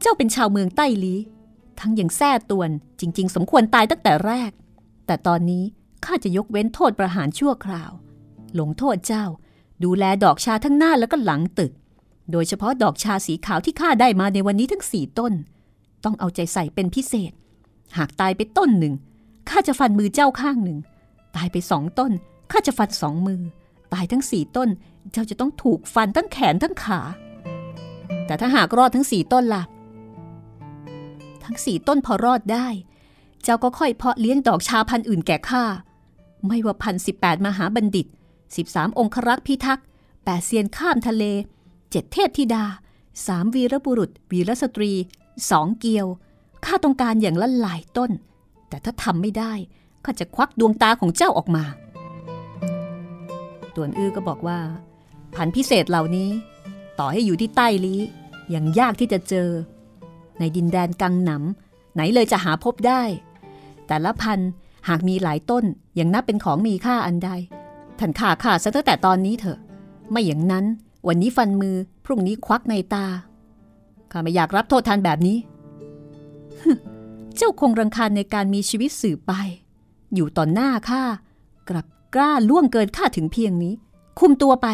[0.00, 1.16] เจ้าเป็นชาวเมืองใต้ลี
[1.80, 4.50] ทั้งยังแท้ตวนจริง ๆ สมควรตายตั้งแต่แรก
[5.06, 5.64] แต่ตอนนี้
[6.04, 7.90] ข้าจะยกเว้นโทษประหารชั่วคราว
[8.60, 9.24] ลงโทษเจ้า
[9.84, 11.72] ดูแลดอกชาทั้งหน้าแล้วก็หลังตึก
[12.32, 15.32] โดยเฉพาะดอกชาสีขาวที่ข้าได้มาในวันนี้ทั้งสี่ต้น
[16.04, 17.32] ต้องเอาใจใส่เป็นพิเศษ
[17.96, 18.94] หากตายไปต้นหนึ่ง
[19.48, 20.78] ข้าจะฟันมือเจ้าข้างหนึ่ง
[21.36, 22.12] ตายไปสองต้น
[22.50, 23.42] ข้าจะฟันสองมือ
[23.92, 24.68] ตายทั้งสี่ต้น
[25.12, 27.00] เจ้าจะต้องถูกฟันทั้งแขนทั้งขา
[28.26, 29.62] แต่ถ้าหากรอดทั้งสี่ต้นล่ะ
[31.44, 32.66] ทั้งสี่ต้นพอรอดได้
[33.42, 35.64] เจ้าก็ค่อยเพาะเลี้ยงดอกชาพันธุ์อื่นแก่ข้า
[36.46, 38.06] ไม่ว่าพันสิบแปดมหาบัณฑิต
[38.56, 39.86] สิบสามองครักษ์พิทักษ์
[40.24, 41.24] แปดเซียนข้ามทะเล
[41.90, 42.64] เจ็ดเทพธิดา
[43.26, 44.92] สามวีรบุรุษ วีรสตรี
[45.50, 46.06] สองเกียว
[46.64, 48.10] ข้าต้องการอย่างละหลายต้น
[48.68, 49.52] แต่ถ้าทำไม่ได้
[50.04, 51.64] ข้าจะควักดวงตาของเจ้าออกมา
[53.74, 54.58] ตวนอื้อก็บอกว่า
[55.34, 56.30] พันพิเศษเหล่านี้
[56.98, 58.00] ต่อให้อยู่ที่ใต้ลี้
[58.54, 59.48] ยังยากที่จะเจอ
[60.38, 63.02] ในดินแดนกังหนำไหนเลยจะหาพบได้
[63.86, 64.38] แต่ละพัน
[64.88, 65.64] หากมีหลายต้น
[65.98, 67.30] ยังนับเป็นของมีค่าอันใด
[67.98, 69.58] ท่านข่าข่าซะตั้งแต่ตอนนี้เถอะ
[70.10, 70.64] ไม่อย่างนั้น
[71.08, 73.06] วันนี้ฟันมือพรุ่งนี้ควักในตา
[74.12, 75.38] ข้าไม่อยากรับโทษทันแบบนี้
[77.36, 79.32] เจ้าคงรังคาญในการมีชีวิตสืบไป
[80.14, 81.02] อยู่ต่อหน้าข้า
[81.68, 83.74] กลับกล้าล่วงเกินข้าถึงเพียงนี้
[84.18, 84.66] คุมตัวไป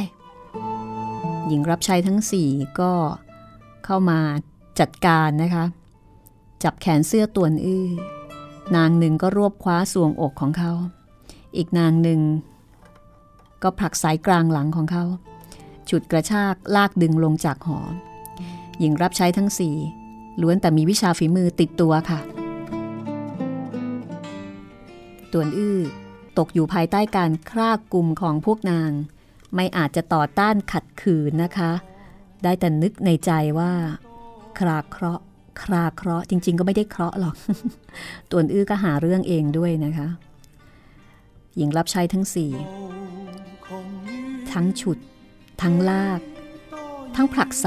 [1.46, 2.48] หญิงรับใช้ทั้งสี่
[2.80, 2.92] ก็
[3.84, 4.18] เข้ามา
[4.80, 5.64] จัดการนะคะ
[6.62, 7.86] จับแขนเสื้อตวนอื้อ
[8.76, 10.72] นางหนึ่งก็รวบคว้าสวงอกของเขา
[11.56, 12.20] อีกนางหนึ่ง
[13.62, 15.04] ก็ผลักสายกลางหลังของเขา
[15.88, 17.78] ฉุดกระชากลากดึงลงจากหอ
[18.80, 19.76] หญิงรับใช้ทั้งสี่
[20.42, 22.20] ล้วนแต่มีวิชาฝีมือติดตัวค่ะ
[25.32, 25.78] ตวนอื้อ
[26.38, 28.90] ตกอยู่ภายใต้การคร่ากกลุ่มของพวกนาง
[29.54, 31.72] ไม่อาจจะต่อต้านขัดขืนนะคะ
[32.42, 33.72] ได้แต่นึกในใจว่า
[34.58, 35.24] คราเคราะห์
[35.62, 37.36] คราเคราะห์จริง ๆ ก็ไม่ได้เคราะห์หรอก
[38.30, 40.08] ตวนอื้อก็หาเรื่องเองด้วยนะคะ
[41.56, 42.52] หญิงรับใช้ทั้งสี่
[44.52, 44.98] ทั้งฉุด
[45.62, 46.20] ทั้งลาก
[47.16, 47.64] ทั้งผลักใ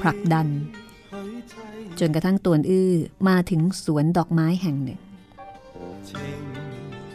[0.00, 0.46] ผลักดัน
[1.98, 2.92] จนกระทั่งตวนอื้อ
[3.28, 5.00] มาถึงสวนดอกไม้แห่งหนึ่ง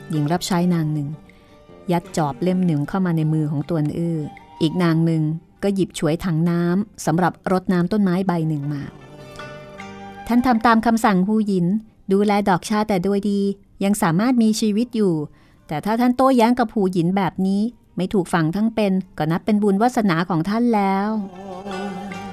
[0.09, 1.09] หญิงรับใช้นางหนึ่ง
[1.91, 4.17] ยัดจอบเล่มหนึ่งเข้ามาในมือของตวนอื้อ
[4.61, 5.23] อีกนางหนึ่ง
[5.63, 8.81] ก็หยิบฉวยถังน้ำสำหรับรดน้ำต้นไม้ใบหนึ่งมา
[10.27, 11.65] ท่านทำตามคำสั่งผู้หญิน
[12.11, 13.39] ดูแลดอกชาแต่โดยดี
[13.83, 15.13] ยังสามารถมีชีวิตอยู่
[15.67, 17.61] แต่ถ้าท่านโต้แย้งกับผู้หญินแบบนี้
[17.97, 21.09] ไม่ถูกฝังทั้งเป็น ก็นับเป็นบุญวาสนาของท่านแล้ว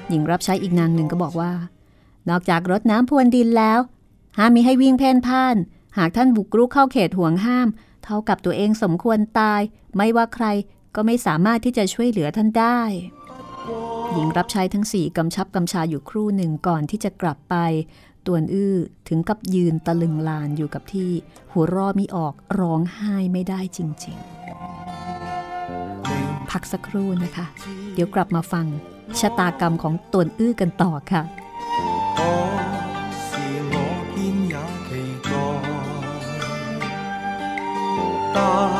[0.09, 1.51] หญิงรับใช้อีกนางหนึ่งก็บอกว่า
[2.29, 3.79] นอกจากรดน้ำพรวนดินแล้ว
[4.37, 5.55] ห้ามมีให้วิ่งเพ่นพ่าน
[5.97, 7.67] หากท่านบุกรุกเข้าเขตห่วงห้าม
[8.03, 9.61] เท่ากับตัวเองสมควรตาย
[9.95, 10.45] ไม่ว่าใคร
[10.95, 12.81] ก็ไม่สามารถที่จะช่วยเหลือท่านได้
[14.13, 17.55] หญิงรับใช้ทั้งสี่กำชับกำชาอยู่ครู่หนึ่งก่อนที่จะกลับไป
[18.27, 18.75] ตวนอื้อ
[19.07, 21.11] ถึงกับยืนตะลึงลานอยู่กับที่
[21.51, 24.29] หัวรอมิออกร้องไห้ไม่ได้จริง ๆ
[26.51, 27.45] พักสักครู่นะคะ
[27.93, 28.65] เดี๋ยวกลับมาฟัง
[29.19, 31.23] ชะตากรรมของตวนอื้อกันต่อค่ะ
[38.35, 38.78] 但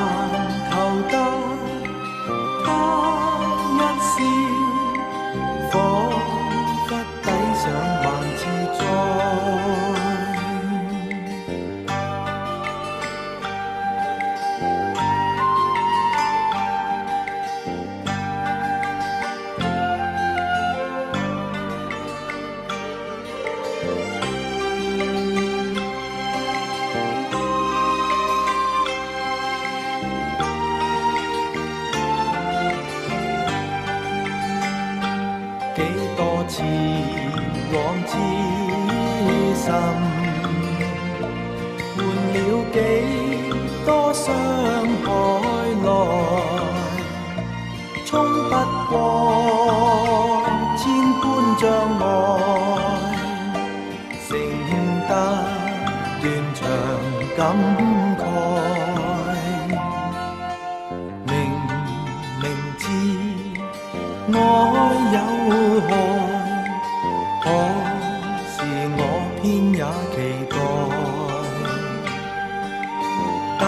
[73.60, 73.64] 但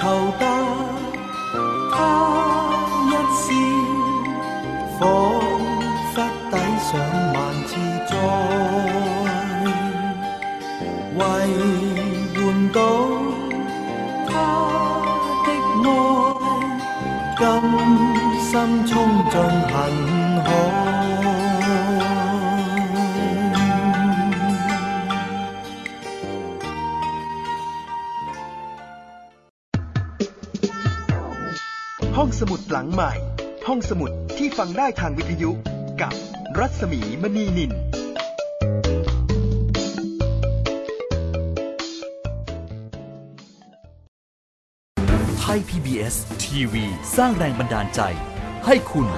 [0.00, 0.02] 求
[0.38, 0.42] 得
[1.90, 1.96] 他
[3.08, 3.46] 一笑，
[5.00, 5.00] 彷
[6.14, 6.16] 彿
[6.50, 6.90] 抵上
[7.32, 7.72] 萬次。
[8.06, 8.14] 災，
[11.16, 11.20] 為
[12.34, 12.38] 換
[12.72, 12.78] 到
[14.28, 14.30] 他
[15.44, 15.48] 的
[15.82, 15.90] 愛。
[17.36, 17.42] 甘
[18.38, 18.52] 心
[18.86, 18.92] 衝
[19.30, 19.34] 進
[19.72, 19.74] 恨
[33.90, 35.50] สมุดที่ฟังได้ทางวิทยุ
[36.00, 36.12] กับ
[36.58, 37.72] รัศมีมณีนิน
[45.40, 46.84] ไทย PBS ทีวี
[47.16, 48.00] สร้างแรงบันดาลใจ
[48.66, 49.08] ให้คุณ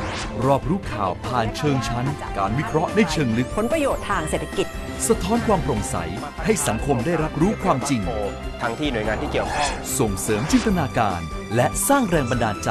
[0.46, 4.66] รอบรู้ข่าวผ่านเชิงชั้น การวิเคราะห์ในเชิงลึก ผลประโยชน์ทางเศรษฐกิจ
[5.08, 5.96] สะท้อนความโปร่งใส
[6.44, 8.00] ให้สังคมได้รับรู้ความจริง
[8.62, 11.20] ทั้งที่หน่วยงานที่เกี่ยวข้องส่งเสริมจินตนาการ
[11.54, 12.70] และสร้างแรงบันดาลใจ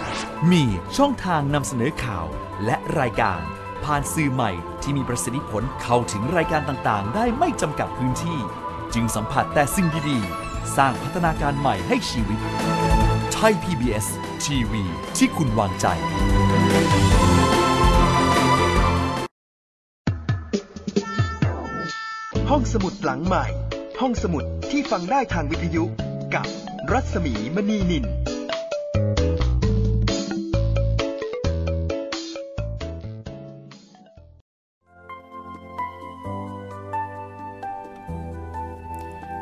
[0.49, 0.63] มี
[0.97, 2.25] ช่องทางนำเสนอข่าว
[2.65, 3.41] และรายการ
[3.83, 4.51] ผ่านสื่อใหม่
[4.81, 8.39] ที่มีประสิทธิผลเข้าถึงรายการต่างๆ ได้ไม่จำกัดพื้นที่
[8.93, 12.39] จึงสัมผัสแต่สิ่งดีๆ สร้างพัฒนาการใหม่ให้ชีวิต
[13.33, 14.07] ไทย PBS
[14.43, 14.83] ทีวี
[15.17, 15.85] ที่คุณวางใจ
[22.49, 23.45] ห้องสมุดหลังใหม่
[24.01, 25.83] ห้องสมุดที่ฟังได้ทางวิทยุ
[26.35, 26.47] กับ
[26.91, 28.05] รัศมีมณีนิน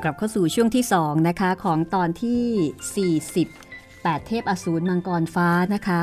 [0.03, 6.01] กลับเข้าสู่ช่วงที่ 2 นะคะ ของตอนที่ 40 8 เทพอสูรมังกรฟ้านะคะ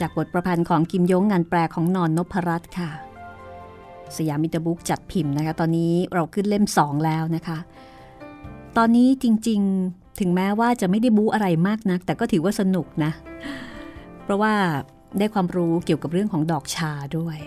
[0.00, 2.90] จากบทประพันธ์ของกิมยงงานแปลของนอนนพรัตน์ค่ะ
[4.16, 7.58] สยามมิตรบุ๊กจัดพิมพ์นะคะ ตอนนี้เราขึ้นเล่ม 2 แล้วนะคะ
[8.76, 13.12] ตอนนี้จริงๆถึงแม้ว่าจะไม่ได้บู๊อะไรมากนัก แต่ก็ถือว่าสนุกนะ
[14.24, 14.54] เพราะว่า
[15.18, 17.38] ได้ความรู้เกี่ยวกับเรื่องของดอกชาด้วย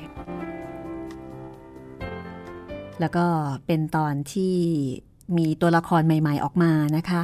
[3.00, 3.26] แล้วก็
[3.66, 4.56] เป็นตอนที่
[5.38, 7.22] มีตัวละครใหม่ ๆ ออกมานะคะ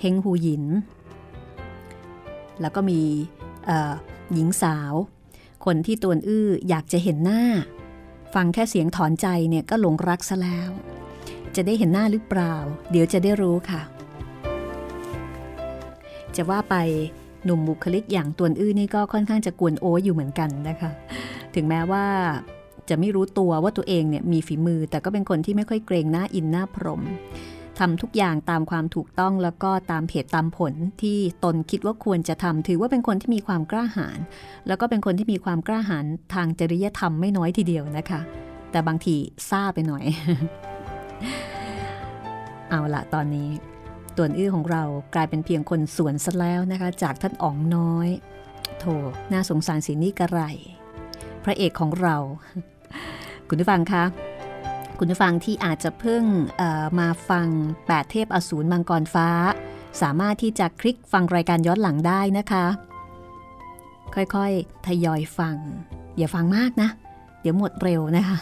[0.00, 0.64] เฮงฮูหยิน
[2.60, 3.00] แล้วก็มี
[4.34, 4.92] หญิงสาว
[5.64, 7.42] คนที่ตัวอื้ออยากจะเห็นหน้า
[8.34, 10.70] ฟังแค่เสียงถอนใจเนี่ยก็หลงรักซะแล้ว
[11.56, 12.54] จะได้เห็นหน้าหรือเปล่า
[12.90, 13.82] เดี๋ยวจะได้รู้ค่ะ
[16.36, 16.76] จะว่าไป
[17.44, 20.90] หนุ่มบุคลิกอย่างตัวอื้อนี่ก็ค่อนข้างจะกวนโอ้อยู่เหมือนกันนะคะ
[21.54, 22.04] ถึงแม้ว่า
[22.90, 27.02] จะไม่รู้ตัวว่าตัวเองเนี่ยมีฝีมือ แต่ก็เป็นคนที่ไม่ค่อยเกรงหน้าอินหน้าพรม
[27.78, 30.72] ทำทุกอย่างตามความถูกต้องแล้วก็ตามเหตุตามผล
[31.02, 34.18] ที่ตนคิดว่าควรจะทำถือว่าเป็นคนที่มีความกล้าหาญ
[34.66, 38.20] แล้วก็เป็นคนที่มีความกล้าหาญทางจริยธรรมไม่น้อยทีเดียวนะคะ
[38.70, 39.16] แต่บางที
[39.48, 40.04] ซ่าไปหน่อย
[42.70, 43.48] เอาละตอนนี้
[44.16, 44.82] ตัวอื้อของเรา
[45.14, 48.08] กลายเป็นเพียงคนสวนซะแล้วนะคะ จากท่านอ๋องน้อย
[48.78, 48.84] โถ
[49.32, 50.40] น่าสงสารสีนี่กระไร
[51.44, 52.16] พระเอกของเรา
[53.48, 54.04] คุณผู้ฟังคะ
[54.98, 56.22] คุณผู้ฟังที่อาจจะเพิ่ง
[57.00, 57.48] มาฟัง
[57.80, 59.28] 8 เทพอสูรมังกรฟ้า
[60.02, 62.66] สามารถที่จะคลิกฟังรายการย้อนหลังได้นะคะ
[64.14, 65.56] ค่อยๆ ทยอยฟัง
[66.16, 66.88] อย่าฟังมากนะ
[67.40, 68.38] เดี๋ยวหมดเร็วนะคะ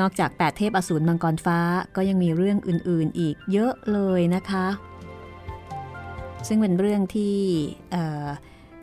[0.00, 1.58] นอกจาก 8 เทพอสูรมังกรฟ้า
[1.96, 4.66] ก็ยังมีเรื่องอื่นๆอีกเยอะเลยนะคะ
[6.48, 7.36] ซึ่งเป็นเรื่องที่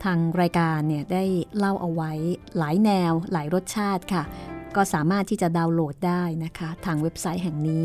[0.04, 1.24] ทางรายการเนี่ยได้
[1.58, 2.12] เล่าเอาไว้
[2.58, 4.22] หลายแนวหลายรสชาติค่ะ
[4.76, 7.84] ก็สามารถที่จะดาวน์โหลดได้นะคะ ทางเว็บไซต์แห่งนี้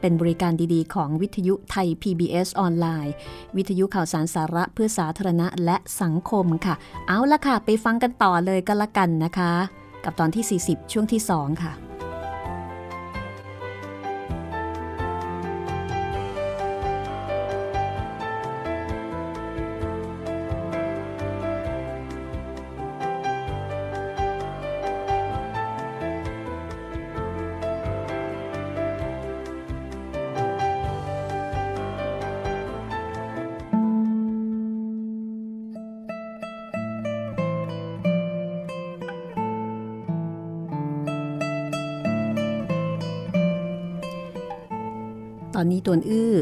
[0.00, 3.14] เป็นบริการดีๆ ของวิทยุไทย PBS ออนไลน์
[3.56, 6.74] วิทยุข่าวสารสาระเพื่อสาธารณะและสังคมค่ะ
[7.08, 9.52] เอาละค่ะ ไปฟังกันต่อเลยก็แล้วกันนะคะ
[10.04, 11.72] กับตอนที่ 40 ช่วงที่ 2 ค่ะ
[45.68, 46.32] นนี้ตวนอื้อ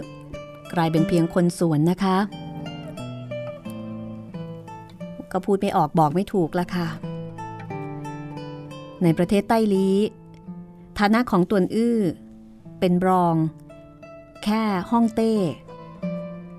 [0.73, 2.19] กลายเป็นเพียงคนสวนนะคะ
[5.33, 6.89] ก็พูดไม่ออกบอกไม่ถูกละค่ะ
[9.03, 9.89] ในประเทศใต้ลี
[10.99, 11.99] ฐานะของตวนอื้อ
[12.81, 13.35] เป็นรอง
[14.45, 15.35] แค่ห้องเต้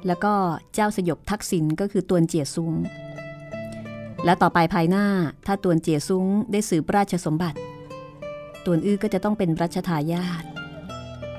[0.08, 0.34] แล้วก็
[0.74, 2.74] เจ้าสยบทักษิณก็คือตวนเจียซุ้ง
[4.26, 5.06] และต่อไปภายหน้า
[5.46, 7.58] ถ้าตวนเจียซุ้งได้สืบราชสมบัติ
[8.66, 10.57] ตวนอื้อก็จะต้องเป็นรัชทายาท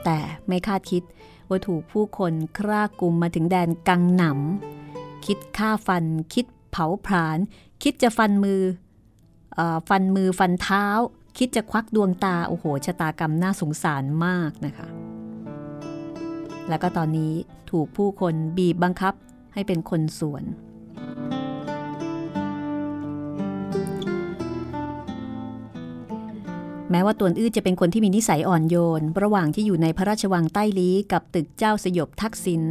[0.05, 1.03] แต่ไม่คาดคิด
[1.49, 7.39] ว่าถูกผู้คนคร่ากุมมาถึงแดนกังหนำคิดฆ่าฟัน คิดเผาผลาญ
[7.83, 8.63] คิดจะฟันมือ
[9.59, 10.87] อฟันมือฟันเท้า
[11.39, 14.89] คิดจะควักดวงตา โอ้โหชะตากรรมน่าสงสารมากนะคะ
[16.69, 17.33] แล้วก็ตอนนี้
[17.71, 19.15] ถูกผู้คนบีบบังคับ
[19.55, 20.45] ให้เป็นคนสวน
[26.91, 32.63] แม้ว่าตวนอื้อจะเป็นคนที่มีนิสัยอ่อนโยน ระหว่างที่อยู่ในพระราชวังใต้ลี้กับตึกเจ้าสยบทักษิณ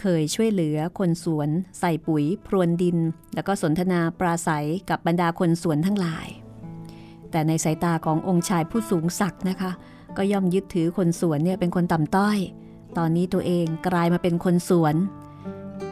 [0.00, 2.98] เคยช่วยเหลือคนสวน ใส่ปุ๋ย พรวนดิน
[3.34, 6.28] แล้วก็สนทนาปราศัยกับบรรดาคนสวนทั้งหลาย
[7.30, 9.70] แต่ในสายตาขององค์ชายผู้สูงศักดิ์นะคะ
[10.16, 12.38] ก็ย่อมยึดถือคนสวนเนี่ยเป็นคนต่ำต้อย
[12.98, 14.94] ตอนนี้ตัวเองกลายมาเป็นคนสวน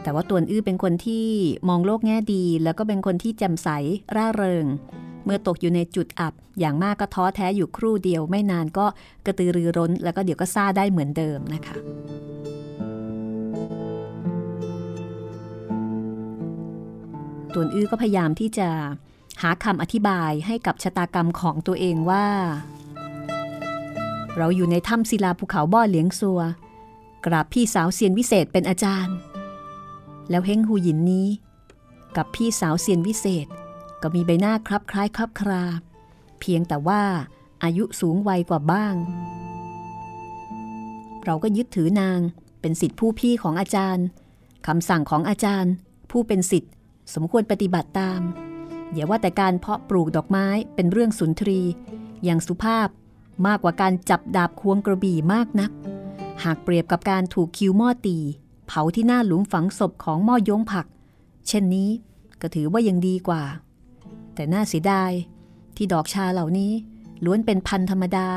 [0.03, 1.27] แต่ว่าตวนอื้อเป็นคนที่
[1.69, 3.69] มองโลกแง่ดี แล้วก็เป็นคนที่แจ่มใส
[4.15, 4.65] ร่าเริง
[5.25, 8.85] เมื่อตกอยู่ในจุดอับ อย่างมากก็ท้อแท้อยู่ครู่เดียว ไม่นานก็
[9.25, 11.75] กระตือรือร้น แล้วก็เดี๋ยวก็ซาได้เหมือนเดิมนะคะ
[17.53, 18.69] ตวนอื้อก็พยายามที่จะ
[19.41, 22.25] หาคำอธิบายให้กับชะตากรรมของตัวเองว่า
[24.37, 26.41] เราอยู่ในถ้ำศิลาภูเขาบ่อเลี้ยงซัว
[27.25, 29.15] กราบพี่สาวเซียนวิเศษเป็นอาจารย์
[30.29, 31.27] แล้วเฮงหูหยินนี้
[32.17, 33.47] กับพี่สาวเซียนวิเศษ
[34.01, 35.63] ก็มีใบหน้าคลับคล้ายคลับครา
[36.39, 37.03] เพียงแต่ว่า
[37.63, 38.95] อายุสูงวัยกว่าบ้าง
[41.25, 42.19] เราก็ยึดถือนาง
[42.61, 44.05] เป็นสิทธิผู้พี่ของอาจารย์
[44.67, 45.73] คำสั่งของอาจารย์
[46.11, 46.71] ผู้เป็นสิทธิ์
[47.13, 48.21] สมควรปฏิบัติตาม
[48.93, 51.61] อย่าว่าแต่การเพาะปลูกดอกไม้เป็นเรื่องสุนทรี
[52.23, 52.87] อย่างสุภาพ
[53.47, 55.71] มากกว่าการจับดาบควงกระบี่มากนัก
[56.43, 58.17] หากเปรียบกับการถูกคิวหม้อตี
[58.67, 60.85] เผาที่หน้าหลุมฝังศพของหม้อยงผัก
[61.47, 61.89] เช่นนี้
[62.41, 63.43] ก็ถือว่ายังดีกว่า
[64.35, 65.11] แต่น่าเสียดาย
[65.75, 66.71] ที่ดอกชาเหล่านี้
[67.25, 68.27] ล้วนเป็นพันธรรมดา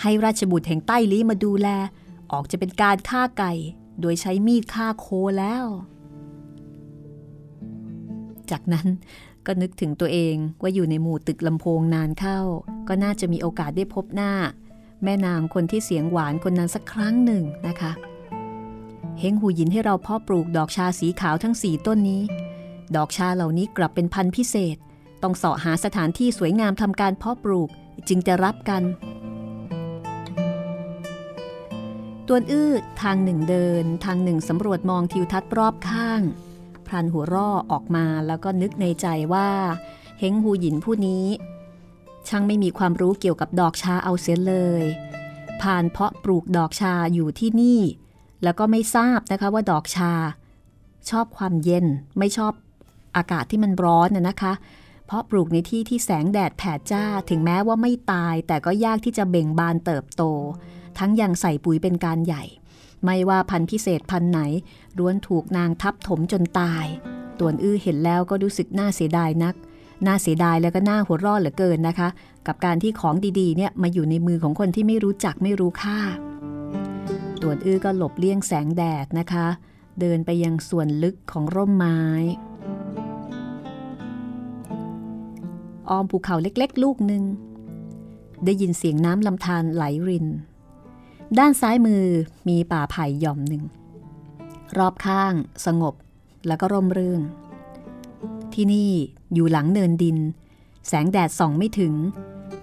[0.00, 1.68] ให้ราชบุตรแห่งใต้ลี้มาดูแล
[2.32, 3.52] ออกจะเป็นการฆ่าไก่
[4.00, 5.06] โดยใช้มีดฆ่าโค
[5.38, 5.64] แล้ว
[8.50, 8.88] จากนั้น
[9.46, 12.38] ก็นึกถึงตัวเองว่าอยู่ในหมู่ตึกลำโพงนานเข้า
[12.88, 14.32] ก็น่าจะมีโอกาสได้พบหน้า
[15.02, 17.92] แม่นางคนที่เสียงหวานคนนั้นสักครั้งหนึ่งนะคะ
[19.18, 22.22] เฮงหูยินให้เราเพ่อปลูกดอกชาสีขาวทั้งสี่ต้นนี้
[22.96, 24.76] ดอกชาเหล่านี้กลับเป็นพันธุ์พิเศษ
[25.22, 27.68] ต้องเสาะหาสถานที่สวยงามทำการเพาะปลูก
[28.08, 28.82] จึงจะรับกัน
[32.26, 36.20] ตัวอื้อทางหนึ่งเดิน ทางหนึ่งสำรวจมองทิวทัศน์รอบข้าง
[36.86, 39.50] พรันหัวร่อออกมาแล้วก็นึกในใจว่า
[40.18, 41.26] เฮงหูหยินผู้นี้
[42.28, 44.84] ช่างไม่มีความรู้เกี่ยวกับดอกชาเอาเสียเลย
[45.62, 47.80] ผ่านเพาะปลูกดอกชาอยู่ที่นี่
[48.42, 50.12] แล้วก็ไม่ทราบนะคะว่าดอกชา
[51.10, 51.86] ชอบความเย็น
[52.18, 52.52] ไม่ชอบ
[53.16, 54.52] อากาศที่มันร้อนน่ะนะคะ
[55.10, 60.22] เพราะปลูกในที่ที่แสงแดดแผดจ้าถึงแม้ว่าไม่ตาย แต่ก็ยากที่จะเบ่งบานเติบโต
[60.98, 62.44] ทั้งยังใส่ปุ๋ยเป็นการใหญ่
[63.04, 64.40] ไม่ว่าพันธุ์พิเศษพันธุ์ไหน
[64.98, 66.86] ล้วนถูกนางทับถมจนตาย
[67.38, 69.54] ตวนอื้อเห็นแล้วก็รู้สึกน่าเสียดายนัก
[70.06, 72.08] น่าเสียดายแล้วก็น่าหัวรอดเหลือเกินนะคะ
[72.46, 75.98] กับการที่ของดีๆเนี่ยมาอยู่ในมือของคนที่ไม่รู้จักไม่รู้ค่า
[77.40, 79.46] ตวนอื้อก็หลบเลี่ยงแสงแดดนะคะ
[80.00, 82.00] เดินไปยังส่วนลึกของร่มไม้
[85.90, 87.22] อ้อมภูเขาเล็กๆ ลูกหนึ่ง
[88.44, 90.26] ได้ยินเสียงน้ำลำธารไหลริน
[91.38, 92.04] ด้านซ้ายมือ
[92.48, 93.62] มีป่าไผ่หย่อมหนึ่ง
[94.78, 95.34] รอบข้าง
[95.66, 95.94] สงบ
[96.46, 97.22] แล้วก็ร่มรื่น
[98.54, 98.90] ที่นี่
[99.34, 100.18] อยู่หลังเนินดิน
[100.88, 101.94] แสงแดดส่องไม่ถึง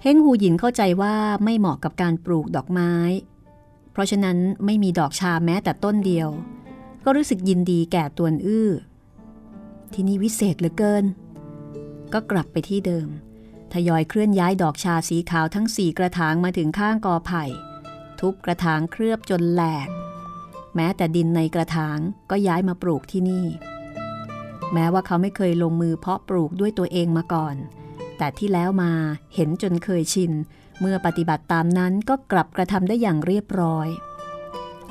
[0.02, 1.14] เฮงหูหยินเข้าใจว่า
[1.44, 2.92] ไม่เหมาะกับการปลูกดอกไม้
[3.92, 6.28] เพราะฉะนั้นไม่มีดอกชาแม้แต่ต้นเดียว
[7.04, 8.70] ก็รู้สึกยินดีแก่ตัวอื้อ
[9.92, 11.04] ที่นี่วิเศษเหลือเกิน
[12.12, 13.08] ก็กลับไปที่เดิม
[13.72, 17.44] ทยอยเคลื่อนย้ายดอกชาสีขาวทั้งสี่กระถางมาถึงข้างกอไผ่
[18.20, 19.88] ทุบกระถางเคลือบจนแหลก
[20.74, 21.98] แม้แต่ดินในกระถาง
[22.30, 23.46] ก็ย้ายมาปลูกที่นี่
[24.72, 27.56] แม้ว่าเขาไม่เคยลงมือเพาะปลูกด้วยตัวเองมาก่อน
[28.18, 28.92] แต่ที่แล้วมา
[29.34, 30.32] เห็นจนเคยชิน
[30.80, 33.88] เมื่อปฏิบัติตามนั้นก็กลับกระทำได้อย่างเรียบร้อย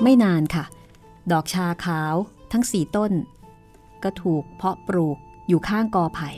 [0.03, 0.65] ไม่นานค่ะ
[1.32, 2.15] ดอกชาขาว
[2.51, 3.11] ทั้งสี่ต้น
[4.03, 6.30] ก็ถูกเพาะปลูกอยู่ข้างกอไผ่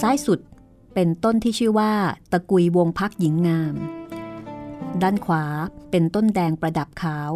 [0.00, 0.40] ซ้ายสุด
[0.94, 1.92] เป็นต้นที่ชื่อว่า
[2.32, 3.74] ตะกุยวงพักหญิงงาม
[5.02, 5.44] ด้านขวา
[5.90, 7.30] เป็นต้นแดงประดับขาว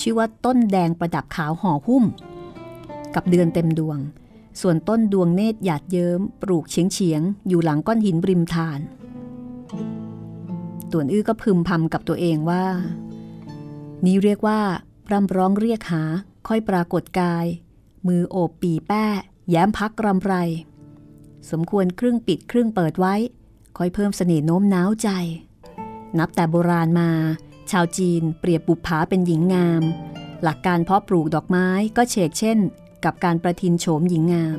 [0.00, 2.04] ชื่อว่าต้นแดงประดับขาวห่อหุ้ม
[3.14, 3.98] กับเดือนเต็มดวง
[4.60, 8.80] ส่วนต้นดวงเนตรหยาดเยิ้ม ปลูกเฉียงเฉียง อยู่หลังก้อนหินริมทาน
[10.92, 12.64] ต่วนอื้อก็พึมพำกับตัวเองว่า
[14.04, 14.60] นี้เรียกว่า
[15.10, 16.02] ร่ำร้องเรียกหา
[16.48, 17.46] ค่อยปรากฏกาย
[18.06, 19.06] มือโอบปีแป้
[19.50, 20.34] แย้มพักรำไร
[21.50, 23.14] สมควรครึ่งปิดครึ่งเปิดไว้
[23.76, 25.08] คอยเพิ่มเสน่ห์โน้มน้าวใจ
[26.18, 27.10] นับแต่โบราณมา
[27.70, 29.82] ชาวจีนเปรียบบุปผาเป็นหญิงงาม
[30.42, 32.58] หลักการเพาะปลูกดอกไม้ก็เฉกเช่น
[33.04, 34.58] กับการประทินโฉมหญิงงาม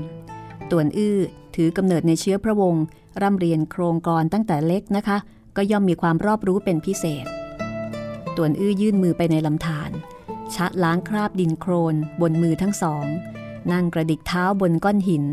[0.72, 1.20] ต่วนอื้อ
[1.56, 2.84] ถือกำเนิดในเชื้อพระวงศ์
[3.22, 5.18] ร่ำเรียนโครงกรตั้งแต่เล็กนะคะ
[5.56, 7.26] ก็ย่อมมีความรอบรู้เป็นพิเศษ
[8.38, 9.92] ต่วนอื้อยื่นมือไปในลำธาร
[10.56, 13.06] ชะล้างคราบดินโครนบนมือทั้งสอง
[13.72, 15.26] นั่งกระดิกเท้าบนก้อนหิน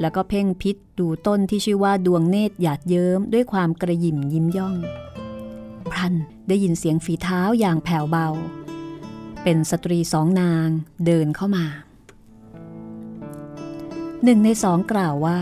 [0.00, 4.76] แล้วก็เพ่งพิษดูต้นที่ชื่อว่าดวงเนตรหยาดเยิ้มด้วยความกระยิมยิ้มย่อง
[5.92, 6.14] พรัน
[6.48, 8.28] ได้ยินเสียงฝีเท้าอย่างแผ่วเบา
[9.42, 10.68] เป็นสตรีสองนาง
[11.06, 11.64] เดินเข้ามา
[14.24, 15.40] หนึ่งในสองกล่าวว่า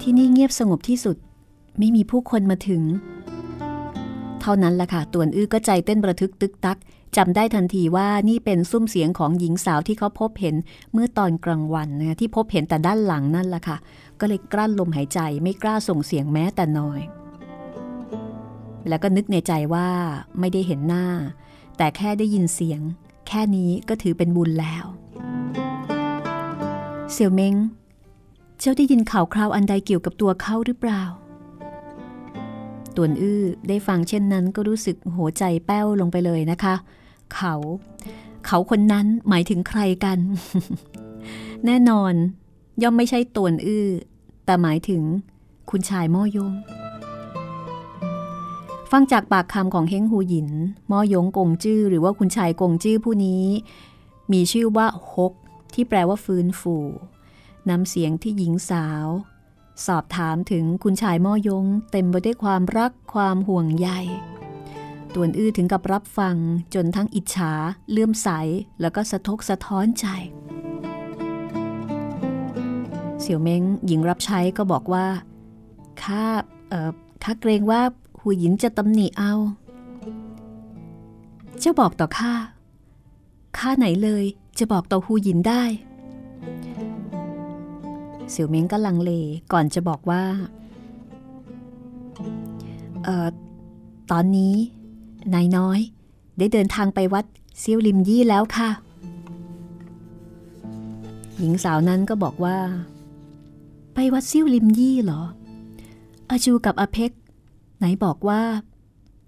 [0.00, 1.16] ที่นี่เงียบสงบที่สุด
[1.78, 2.82] ไม่มีผู้คนมาถึง
[4.40, 6.78] เท่านั้นแหละค่ะ ตวนอื้อก็ใจเต้นประทึกตึกตัก
[7.16, 10.54] จำได้ทันทีว่านี่เป็นซุ้มเสียงของหญิงสาวที่เขาพบเห็น
[10.92, 13.76] เมื่อตอนกลางวันนะที่พบเห็นแต่ด้านหลังนั่นแหละค่ะ
[14.20, 17.00] ก็เลยกลั้นลมหายใจไม่กล้าส่งเสียงแม้แต่น้อย
[18.88, 19.88] แล้วก็นึกในใจว่า
[20.40, 21.06] ไม่ได้เห็นหน้า
[21.76, 22.80] แต่แค่ได้ยินเสียง
[23.28, 24.84] แค่นี้ก็ถือเป็นบุญแล้ว
[27.12, 27.54] เสี่ยวเม้ง
[28.58, 31.02] เจ้าได้ยินข่าวคราวอันใดเกี่ยวกับตัวเขาหรือเปล่า
[32.96, 36.74] ตวนอื้อได้ฟังเช่นนั้นก็รู้สึกหัวใจแป้วลงไปเลยนะคะ
[37.34, 37.54] เขา
[38.46, 40.18] เขาคนนั้นหมายถึงใครกัน
[41.66, 42.12] แน่นอน
[42.82, 43.88] ย่อมไม่ใช่ตวนอื้อ
[44.44, 45.02] แต่หมายถึง
[45.70, 46.52] คุณชายม่อยง
[48.90, 50.48] ฟังจากปากคำของเฮงหูหยิน
[50.90, 53.44] ม่อยงกงจื้อหรือว่าคุณชายกงจื้อผู้นี้
[54.32, 55.32] มีชื่อว่าฮก
[55.74, 56.76] ที่แปลว่าฟื้นฟู
[57.70, 59.06] นำเสียงที่หญิงสาว
[59.86, 63.88] สอบถามถึงคุณชายม่อยง เต็มไปด้วยความรักความห่วงใย
[65.14, 66.36] ตวนอื้อถึงกับรับฟัง
[66.74, 67.52] จนทั้งอิจฉา
[67.90, 68.28] เลื่อมใส
[68.80, 70.06] แล้วก็สะทกสะท้อนใจ
[73.20, 75.06] เสี่ยวเม้งหญิงรับใช้ก็บอกว่า
[76.02, 76.24] ข้า
[76.68, 76.90] เอ่อ
[77.24, 77.80] ข้าเกรงว่า
[78.20, 79.32] หูหยินจะตำหนิเอา
[81.58, 82.32] เจ้าบอกต่อข้า
[83.58, 84.24] ข้าไหนเลย
[84.58, 85.62] จะบอกต่อหูหยินได้
[88.30, 89.10] เสี่ยวเม้งก็ลังเล
[89.52, 90.22] ก่อนจะบอกว่า
[93.04, 93.28] เอ่อ
[94.10, 94.54] ตอนนี้
[95.34, 95.78] นายน้อย
[96.38, 97.24] ได้เดินทางไปวัด
[97.58, 98.70] เซียวลิมยี่แล้วค่ะ
[101.38, 102.58] หญิงสาวนั้นก็บอกว่า
[103.94, 105.22] ไปวัดเซียวลิมยี่เหรอ
[106.30, 107.12] อาจูกับอาเพ็ก
[107.78, 108.42] ไหนบอกว่า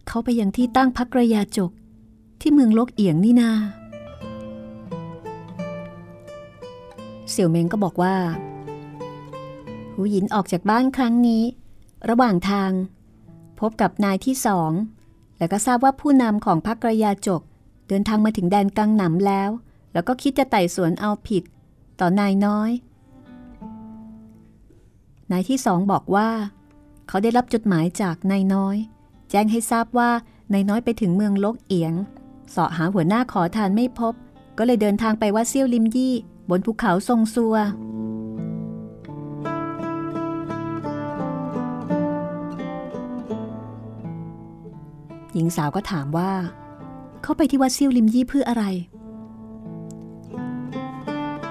[0.06, 1.70] เขาไปยังที่ตั้งพักระยาจก
[2.40, 3.50] ที่เมืองลกเอียงนี่นา
[7.30, 8.16] เสี่ยวเมงก็บอกว่า
[9.92, 11.42] หูหยินออกจากบ้านครั้งนี้
[12.08, 12.70] ระหว่างทาง
[13.60, 14.70] พบกับนายที่สอง
[15.42, 17.42] แล้วก็ทราบว่าผู้นำของพักระยาจก
[17.88, 19.50] เดินทางมาถึงแดนกังหนำแล้ว
[19.92, 21.42] แล้วก็คิดจะไต่สวนเอาผิด
[22.00, 22.70] ต่อนายน้อย
[25.30, 26.30] นายที่สองบอกว่า
[27.08, 28.76] เขาได้รับจดหมายจากนายน้อย
[29.30, 30.10] แจ้งให้ทราบว่า
[30.52, 31.94] นายน้อยไปถึงเมืองลกเอียง
[32.50, 34.14] เสาะหาหัวหน้าขอทานไม่พบ
[34.58, 36.14] ก็เลยเดินทางไปวัดเซี่ยวลิมยี่
[36.50, 37.54] บนภูเขาทรงซัว
[45.34, 46.32] หญิงสาวก็ถามว่า
[47.22, 48.64] เขาไปที่วัดเซี่ยวลิมยี่เพื่ออะไร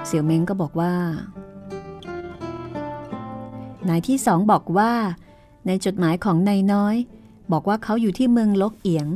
[0.06, 0.94] เสี่ยวเม้งก็บอกว่า
[3.90, 4.92] นายที่สองบอกว่า
[5.66, 6.96] ในจดหมายของนายน้อย
[7.52, 9.08] บอกว่าเขาอยู่ที่เมืองลกเอียง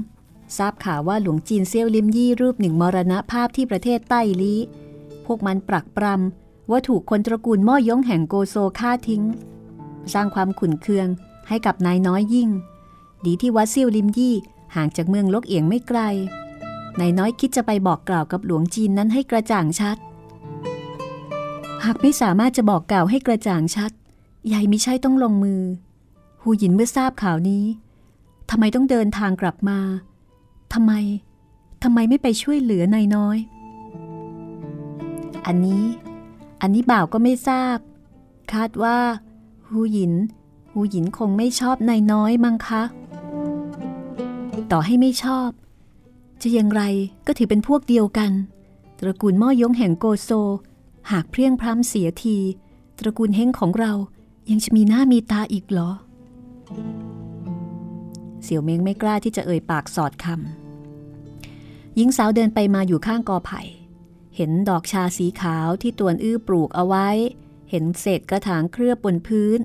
[0.57, 4.59] ทราบข่าวว่าหลวงจีนเซี่ยวลิมยี่รูปหนึ่งมรณภาพที่ประเทศใต้ลี้
[5.25, 9.23] พวกมันปรักปรำว่าถูกคนตระกูลม่อยงแห่งโกโซฆ่าทิ้ง
[10.13, 11.07] สร้างความขุ่นเคือง
[11.47, 12.49] ให้กับนายน้อยยิ่ง
[13.25, 14.35] ดีที่วัดเซี่ยวลิมยี่
[14.75, 15.99] ห่างจากเมืองลกเอียงไม่ไกล
[16.99, 19.97] นายน้อยคิดจะไปบอกกล่าวกับหลวงจีนนั้นให้กระจ่างชัด
[21.85, 23.91] หากไม่สามารถจะบอกกล่าวให้กระจ่างชัด
[24.53, 25.61] ยายมิใช่ต้องลงมือ
[26.41, 27.65] หูหยินเมื่อทราบข่าวนี้
[28.49, 29.79] ทำไมต้องเดินทางกลับมา
[30.73, 30.93] ทำไม
[31.83, 33.37] ทำไมไม่ไปช่วยเหลือนายน้อย
[35.45, 35.83] อันนี้
[36.61, 37.77] อันนี้บ่าวก็ไม่ทราบ
[38.53, 38.97] คาดว่า
[39.67, 40.13] หูหยิน
[40.71, 42.83] หูหยินคงไม่ชอบนายน้อยมั้งคะ
[44.71, 45.49] ต่อให้ไม่ชอบ
[46.41, 46.83] จะอย่างไร
[47.27, 48.31] ก็ถือเป็นพวกเดียวกัน
[48.99, 50.29] ตระกูลม่อยงแห่งโกโซ
[51.11, 52.37] หากเพรียงพร้ำเสียที
[52.99, 53.93] ตระกูลเฮงของเรา
[54.49, 55.91] ยังจะมีหน้ามีตาอีกเหรอ
[58.43, 63.61] เสี่ยวเม้งไม่กล้าที่จะเอ่ยปากสอดคำหญิงสาวเดินไปมาอยู่ข้างกอไผ่
[64.35, 67.07] เห็นดอกชาสีขาวที่ตวนอื้อปลูกเอาไว้
[67.69, 69.59] เห็นเศษกระถางเคลือบบนพื้น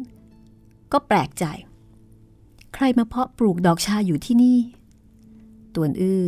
[0.93, 1.45] ก็แปลกใจ
[2.75, 4.59] ใครมาเพาะปลูกดอกชาอยู่ที่นี่
[5.75, 6.27] ตวนอื้อ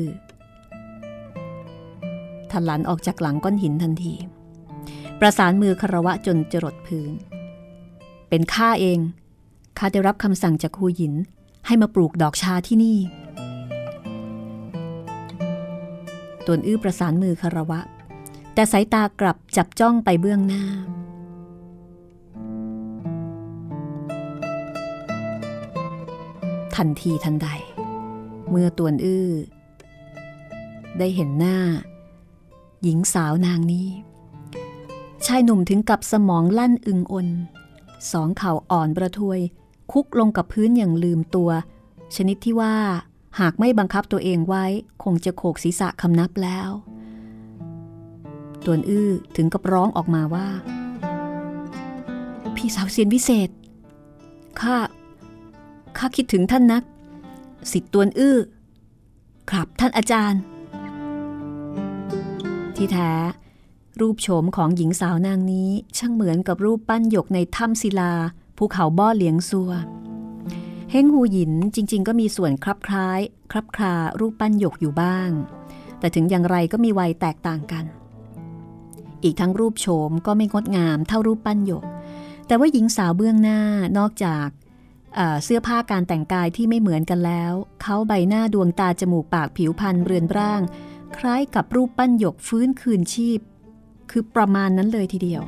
[2.51, 4.14] ทันหลันออกจากหลังก้อนหินทันที
[5.20, 7.12] ประสานมือคารวะจนจรดพื้น
[8.28, 8.99] เป็นข้าเอง
[9.78, 11.14] ข้าได้รับคำสั่งจากครูหยิน
[11.66, 12.99] ให้มาปลูกดอกชาที่นี่
[16.47, 17.80] ตวนอื้อประสานมือคารวะ
[18.55, 20.64] แต่สายตากลับจับจ้องไปเบื้องหน้า
[26.76, 27.49] ทันทีทันใด
[28.55, 29.30] เมื่อตวนอื้อ
[30.98, 31.59] ได้เห็นหน้า
[32.82, 33.88] หญิงสาวนางนี้
[35.26, 37.28] ชายหนุ่มถึงกับสมองลั่นอึงอน
[38.12, 39.40] สองเข่าอ่อนประทวย
[39.92, 41.50] คุกลงกับพื้นอย่างลืมตัว
[42.16, 42.76] ชนิดที่ว่า
[43.40, 44.64] หากไม่บังคับตัวเองไว้
[45.03, 46.68] คงจะโขกศีรษะคำนับแล้ว
[48.64, 50.48] ตวนอื้อถึงกับร้องออกมาว่า
[52.57, 53.50] พี่สาวเซียนวิเศษ
[54.61, 54.76] ข้า
[55.98, 56.82] ข้าคิดถึงท่านนัก
[57.70, 58.38] สิทธิ์ตวนอื้อ
[59.50, 60.40] ครับท่านอาจารย์
[62.76, 63.12] ที่แท้
[64.00, 68.12] รูปโฉมของหญิงสาวนางนี้ช่างเหมือนกับรูปปั้นหยกในถ้ำศิลา
[68.56, 69.70] ภูเขาบ่อเหลียงซัว
[70.90, 75.30] เฮงฮูหยินจริง ๆ ก็มีส่วนคลับคล้าย คลับคลารูปปั้นหยกอยู่บ้าง
[75.98, 77.84] แต่ถึงอย่างไรก็มีวัยแตกต่างกัน
[79.22, 81.84] อีกทั้งรูปโฉมก็ไม่งดงามเท่ารูปปั้นหยก
[82.46, 83.60] แต่ว่าหญิงสาวเบื้องหน้า
[83.98, 84.48] นอกจาก
[85.44, 87.52] เสื้อผ้าการแต่งกายที่ไม่เหมือนกันแล้ว
[87.82, 90.62] เขาใบหน้าดวงตาจมูกปากผิวพรรณเรือนร่าง
[91.16, 93.40] คล้ายกับรูปปั้นหยกฟื้นคืนชีพ
[94.10, 95.42] คือประมาณนั้นเลยทีเดียว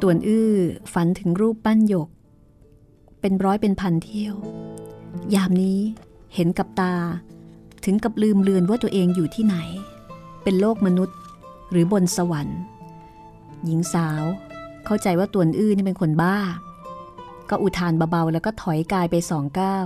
[0.00, 0.52] ตวนอื้อ
[0.92, 2.08] ฝันถึงรูปปั้นหยก
[3.20, 4.34] เป็นร้อยเป็นพันเที่ยว
[5.34, 5.80] ยามนี้
[6.34, 6.94] เห็นกับตา
[7.84, 9.56] ถึงกับลืมเลือนว่าตัวเองอยู่ที่ไหน
[10.42, 11.16] เป็นโลกมนุษย์
[11.70, 12.60] หรือบนสวรรค์
[13.64, 14.22] หญิงสาว
[14.86, 16.36] เข้าใจว่าตวนอื้อนี่เป็นคนบ้า
[17.50, 19.84] ก็อุทานเบาๆแล้วก็ถอยกายไปสองก้าว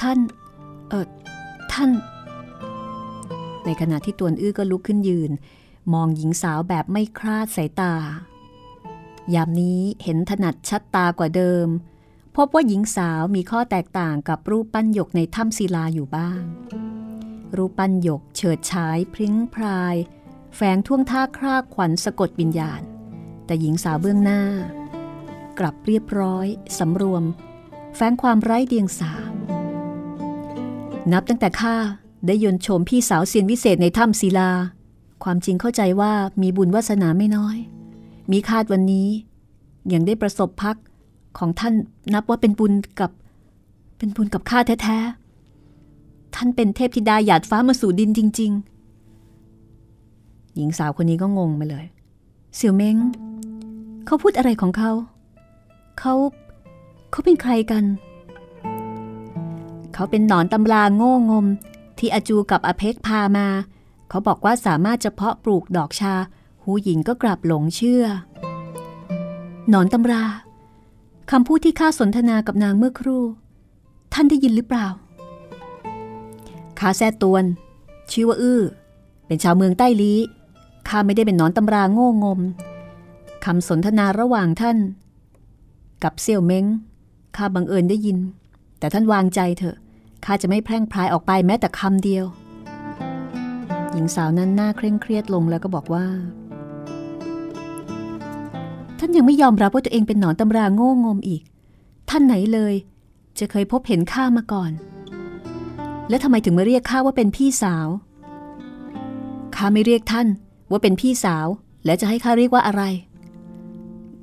[0.00, 0.18] ท่าน
[0.88, 1.08] เออ
[1.72, 1.90] ท่าน
[3.64, 5.30] ในขณะที่ตวนอื้อก็ลุกขึ้นยืน
[5.92, 7.94] มองหญิงสาวแบบไม่คลาดสายตา
[9.34, 11.68] ยามนี้เห็นถนัดชัดตากว่าเดิม
[12.36, 16.42] พบว่าหญิงสาวมีข้อแตกต่างกับรูปปั้นหยกในถ้ำศิลาอยู่บ้าง
[17.56, 19.96] รูปปั้นหยกเฉิดฉายพริ้งพราย
[20.56, 22.82] แฝงท่วงท่าครากขวัญสะกดวิญญาณ
[23.46, 24.42] แต่หญิงสาวเบื้องหน้า
[25.58, 26.46] กลับเรียบร้อย
[26.78, 27.24] สำรวม
[27.96, 29.12] แฝงความไร้เดียงสา
[31.12, 31.76] นับตั้งแต่ข้า
[32.26, 34.50] ได้ยนชมพี่สาวเซียนวิเศษในถ้ำศิลา
[35.24, 37.56] ความจริงเข้าใจว่ามีบุญวาสนาไม่น้อย
[38.30, 39.08] มีคาดวันนี้
[39.92, 40.76] ยังได้ประสบพัก
[41.38, 41.74] ของท่าน
[42.14, 43.10] นับว่าเป็นบุญกับ
[43.98, 48.52] เป็นบุญกับข้าแท้ๆ ท่านเป็นเทพธิดาหยาดฟ้ามาสู่ดินจริง
[49.78, 51.84] ๆ หญิงสาวคนนี้ก็งงไปเลย
[52.56, 52.96] เสี่ยวเม้ง
[54.06, 54.92] เขาพูดอะไรของเขา
[55.98, 56.14] เขา
[57.10, 57.84] เขาเป็นใครกัน
[59.94, 61.46] เขาเป็นหนอนตำราโง่งม
[61.98, 63.48] ที่อาจูกับอเพกพามา
[64.08, 66.14] เขาบอกว่าสามารถจะเพาะปลูกดอกชา
[66.62, 68.04] หูหญิงก็กลับหลงเชื่อ
[69.70, 70.24] หนอนตำรา
[71.30, 73.24] คำพูดที่ข้าสนทนากับนางเมื่อครู่
[74.12, 74.86] ท่านได้ยินหรือเปล่า
[76.78, 77.44] ข้าแซ่ตวน
[78.10, 78.62] ชื่อว่าอื้อ
[79.26, 80.18] เป็นชาวเมืองใต้ลี้
[80.88, 82.40] ข้าไม่ได้เป็นหนอนตำราโง่งม
[83.44, 84.76] คำสนทนาระหว่างท่าน
[86.04, 86.66] กับเซี่ยวเม้ง
[87.36, 88.18] ข้าบังเอิญได้ยิน
[88.78, 89.76] แต่ท่านวางใจเถอะ
[90.24, 92.24] ข้าจะไม่แพร่งพรายออกไปแม้แต่คำเดียว
[93.92, 96.06] หญิงสาวนั้นหน้าเคร่งเครียดลงแล้วก็บอกว่า
[98.98, 101.42] ท่านยังไม่ยอมรับว่าตัวเองเป็นหนอนตำราโง่งมอีก
[102.10, 102.74] ท่านไหนเลย
[103.38, 104.72] จะเคยพบเห็นข้ามาก่อน
[106.08, 107.86] และทำไมถึงมาเรียกข้าว่าเป็นพี่สาว
[109.56, 110.26] ข้าไม่เรียกท่าน
[110.70, 111.46] ว่าเป็นพี่สาว
[111.84, 112.82] แล้วจะให้ข้าเรียกว่าอะไร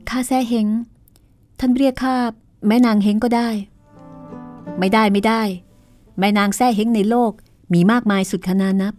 [0.09, 0.67] ข้าแซ่เฮง
[1.59, 2.17] ท่านเรียกข้า
[2.67, 3.49] แม่นางเฮงก็ได้
[4.79, 5.41] ไม่ได้ไม่ได้
[6.19, 7.31] แม่นางแซ่เฮงในโลก
[7.73, 8.93] มีมากมายสุดขนานับ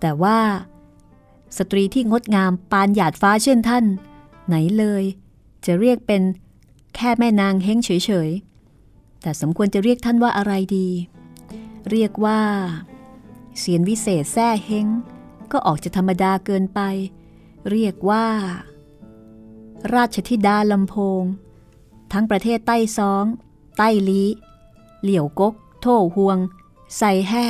[0.00, 0.38] แต่ว่า
[1.58, 3.84] สตรีที่งดงามปานหยาดฟ้าเช่นท่าน
[4.46, 5.04] ไหนเลย
[5.66, 6.22] จะเรียกเป็น
[6.94, 7.90] แค่แม่นางเฮงเฉ
[8.28, 10.88] ยๆ แต่สมควรจะเรียกท่านว่าอะไรดี
[11.90, 12.40] เรียกว่า
[13.58, 14.86] เสียนวิเศษแซ่เฮง
[15.52, 16.80] ก็ออกจะธรรมดาเกินไป
[17.70, 18.26] เรียกว่า
[19.94, 21.22] ราชธิดาลำโพง
[22.12, 23.24] ทั้งประเทศใต้ซอง
[23.78, 24.22] ใต้ลี
[25.02, 26.38] เหลี่ยวกกโท่หวง
[26.98, 27.46] ใส่แห่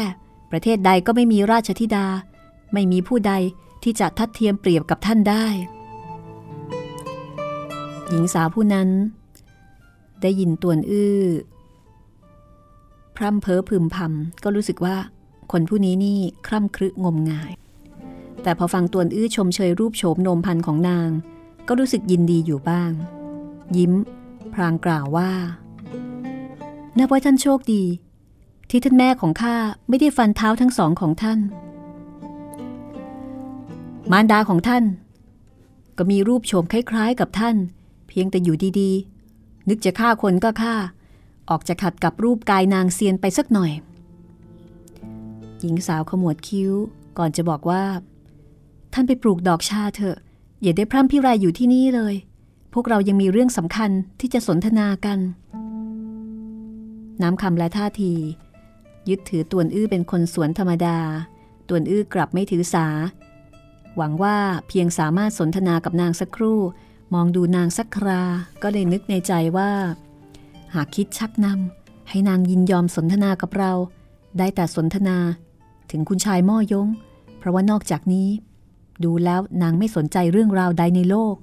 [0.50, 2.06] ประเทศใดก็ไม่มีราชธิดา
[2.72, 3.32] ไม่มีผู้ใด
[3.82, 5.46] ที่จะทัดเทียมเปรียบกับท่านได้
[8.08, 8.88] หญิงสาวผู้นั้น
[10.22, 11.22] ได้ยินตวนอื้อ
[13.16, 14.96] พร่ำเพ้อพึมพำก็รู้สึกว่า
[15.52, 17.52] คนผู้นี้นี่คร่ำครึงมงาย
[18.42, 21.10] แต่พอฟังตวนอื้อชมเชยรูปโฉมนมพันของนาง
[21.68, 22.90] ก็รู้สึกยินดีอยู่บ้าง
[23.76, 23.92] ยิ้ม
[24.54, 25.30] พรางกล่าวว่า
[26.96, 27.84] นับว่าท่านโชคดี
[28.70, 29.56] ที่ท่านแม่ของข้า
[29.88, 31.38] ไม่ได้ฟันเท้าทั้งสองของท่าน
[34.10, 34.84] มารดาของท่าน
[35.98, 37.56] ก็มีรูปโฉมคล้ายๆ กับท่าน
[38.08, 40.74] เพียงแต่อยู่ดีๆ นึกจะฆ่าคนก็ฆ่า
[41.50, 43.72] ออกจะขัดกับรูปกายนางเซียนไปสักหน่อย
[45.60, 46.72] หญิงสาวขมวดคิ้ว
[47.18, 47.82] ก่อนจะบอกว่า
[48.92, 50.16] ท่านไปปลูกดอกชาเถอะ
[50.62, 52.14] อย่าได้พร่ำพิไรอยู่ที่นี่เลย
[52.72, 53.90] พวกเรายังมีเรื่องสำคัญ
[54.20, 55.18] ที่จะสนทนากัน
[57.22, 58.12] น้ำคำและท่าที
[59.08, 60.98] ยึดถือตวนอื้อเป็นคนสวนธรรมดา
[61.68, 62.86] ตวนอื้อกลับไม่ถือสา
[63.96, 64.36] หวังว่า
[64.68, 66.60] เพียงสามารถสนทนากับนางสักครู่
[67.14, 68.22] มองดูนางสักครา
[68.62, 69.70] ก็เลยนึกในใจว่า
[70.74, 73.72] หากคิดชักนำให้นางยินยอมสนทนากับเรา
[74.38, 75.16] ได้แต่สนทนา
[75.90, 76.88] ถึงคุณชายม่อยง
[77.38, 78.28] เพราะว่านอกจากนี้
[79.04, 81.34] ดูแล้วนางไม่สนใจเรื่องราวใดในโลก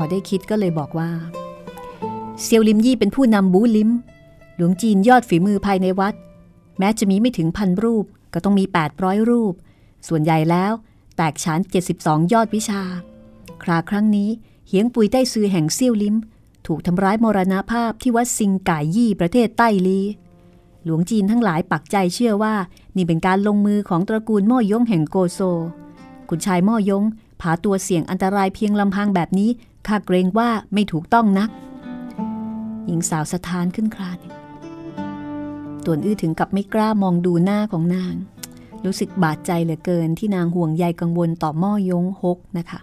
[0.00, 1.10] อได้คิดก็เลยบอกว่า
[2.42, 3.90] เซียวลิมยี่เป็นผู้นำบูลิม
[4.56, 6.14] หลวงจีนยอดฝีมือภายในวัด
[6.78, 8.64] แม้จะมีไม่ถึงพันรูปก็ต้องมี
[8.96, 9.54] 800 รูป
[10.08, 10.72] ส่วนใหญ่แล้ว
[11.16, 11.60] แตกฉาน
[11.96, 12.82] 72 ยอดวิชา
[13.62, 14.30] คราครั้งนี้
[14.68, 16.16] เฮียงปุยใต้ซือแห่งเซียวลิม
[16.66, 20.00] ถูกทำร้ายมรณภาพที่วัดซิงก่ายยี่ประเทศใต้ลี
[20.84, 22.54] หลวงจีนทั้งหลายปักใจเชื่อว่า
[22.96, 25.40] นี่เป็นการลงมือของตระกูลม่อยงแห่งโกโซ
[26.28, 27.04] คุณชายม่อยง
[27.40, 29.50] ผาตัวเสี่ยงอันตรายเพียงลำพังแบบนี้
[29.86, 31.50] ข้าเกรงว่าไม่ถูกต้องนัก
[32.86, 34.18] หญิงสาวสะท้านขึ้นคลาน
[35.84, 38.14] ตวนอื้อถึงกับไม่กล้ามองดูหน้าของนาง
[38.84, 42.80] รู้สึกบาดใจเหลือเกินที่นางห่วงใยกังวลต่อม่อยงฮกนะคะ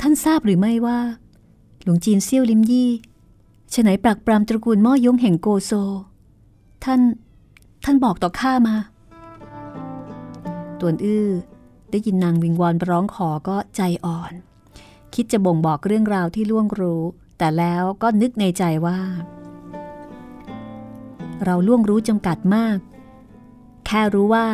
[0.00, 0.98] ท่านทราบหรือไม่ว่า
[1.82, 2.90] หลวงจีนเซี่ยวลิมยี่
[3.74, 5.72] ฉไหนปรักปรำตระกูลม่อยงแห่งโกโซ
[6.84, 7.00] ท่าน
[7.84, 8.76] ท่านบอกต่อข้ามา
[10.80, 11.26] ตวนอื้อ
[11.90, 14.32] ได้ยินนางวิงวอนร้องขอก็ใจอ่อน
[15.14, 17.02] คิดจะบ่งบอกเรื่องราวที่ล่วงรู้
[17.38, 19.00] แต่แล้วก็นึกในใจว่า
[21.44, 22.78] เราล่วงรู้จำกัดมาก
[23.86, 24.48] แค่รู้ว่า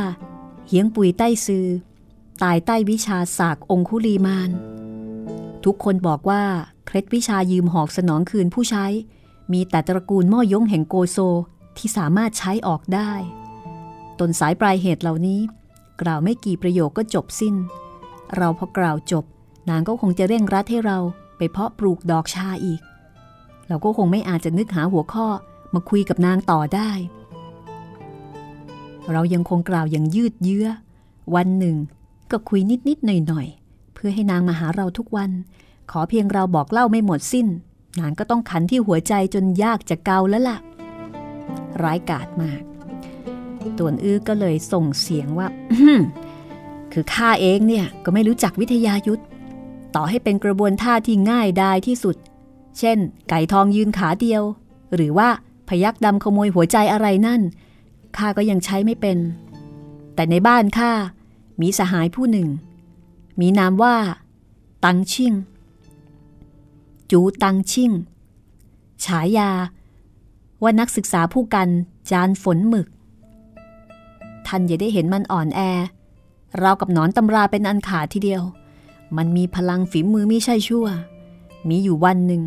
[0.66, 1.66] เฮียงปุยใต้ซือ
[2.42, 4.50] ตายใต้วิชาศากองคุลีมาน
[5.64, 6.42] ทุกคนบอกว่า
[6.86, 8.86] เคล็ดวิชายืมหอกสนองคืนผู้ใช้
[9.52, 11.18] มีแต่ตระกูลม่อยงแห่งโกโซ
[11.76, 13.12] ที่สามารถใช้ออกได้
[14.18, 15.40] ตนสายปลายเหตุเหล่านี้
[16.02, 17.54] กล่าวไม่กี่ประโยคก็จบสิ้น
[18.36, 19.24] เราพอกล่าวจบ
[19.70, 20.98] นางก็คงจะเร่งรัดให้เรา
[21.36, 22.80] ไปเพาะปลูกดอกชาอีก
[23.68, 25.26] เราก็คงไม่อาจจะนึกหาหัวข้อ
[25.74, 26.90] มาคุยกับนางต่อได้
[29.12, 30.68] เรายังคงกล่าวอย่างยืดเยื้อ
[31.34, 31.76] วันหนึ่ง
[32.30, 35.30] ก็คุยนิดๆหน่อยๆ เพื่อให้นางมาหาเราทุกวัน
[35.90, 37.46] ขอเพียงเราบอกเล่าไม่หมดสิ้น
[38.00, 40.58] นางก็ต้องขันที่หัวใจจนยากจะเกาแล้วล่ะ
[41.82, 42.62] ร้ายกาจมาก
[43.78, 45.48] ตวนอื้อก็เลยส่งเสียงว่า
[46.92, 49.22] คือข้าเองเนี่ยก็ไม่รู้จักวิทยายุทธ
[49.94, 52.16] ต่อให้เป็นกระบวนท่าที่ง่ายดายที่สุด
[52.78, 52.98] เช่น
[53.28, 54.42] ไก่ทองยืนขาเดียว
[54.94, 55.28] หรือว่า
[55.68, 57.42] พยักดำขโมยหัวใจอะไรนั่น
[58.16, 59.18] ข้าก็ยังใช้ไม่เป็น
[60.14, 60.92] แต่ในบ้านข้า
[61.60, 62.48] มีสหายผู้หนึ่ง
[63.40, 63.96] มีนามว่า
[64.84, 65.32] ตังชิ่ง
[67.10, 67.92] จูตังชิ่ง
[69.04, 69.50] ฉายา
[70.62, 71.68] ว่านักศึกษาผู้กัน
[72.10, 72.86] จานฝนหมึก
[74.46, 75.60] ท่านอย่าได้เห็นมันอ่อนแอ
[76.58, 78.42] เรากับหนอนตำราเป็นอันขาดทีเดียว
[79.16, 80.86] มันมีพลังฝีมือไม่ใช่ชั่ว
[81.68, 82.42] มีอยู่วันหนึ่ง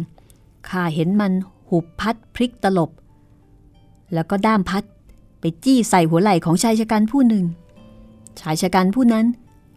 [0.70, 1.34] ข้าเห็นมัน
[1.70, 2.91] หุบพัดพลิกตลบ
[4.14, 4.84] แล้วก็ด้ามพัด
[5.39, 7.45] ไปจี้ใส่หัวไหล่ของชายชะกันผู้หนึ่ง
[8.39, 9.26] ชายชะกันผู้นั้น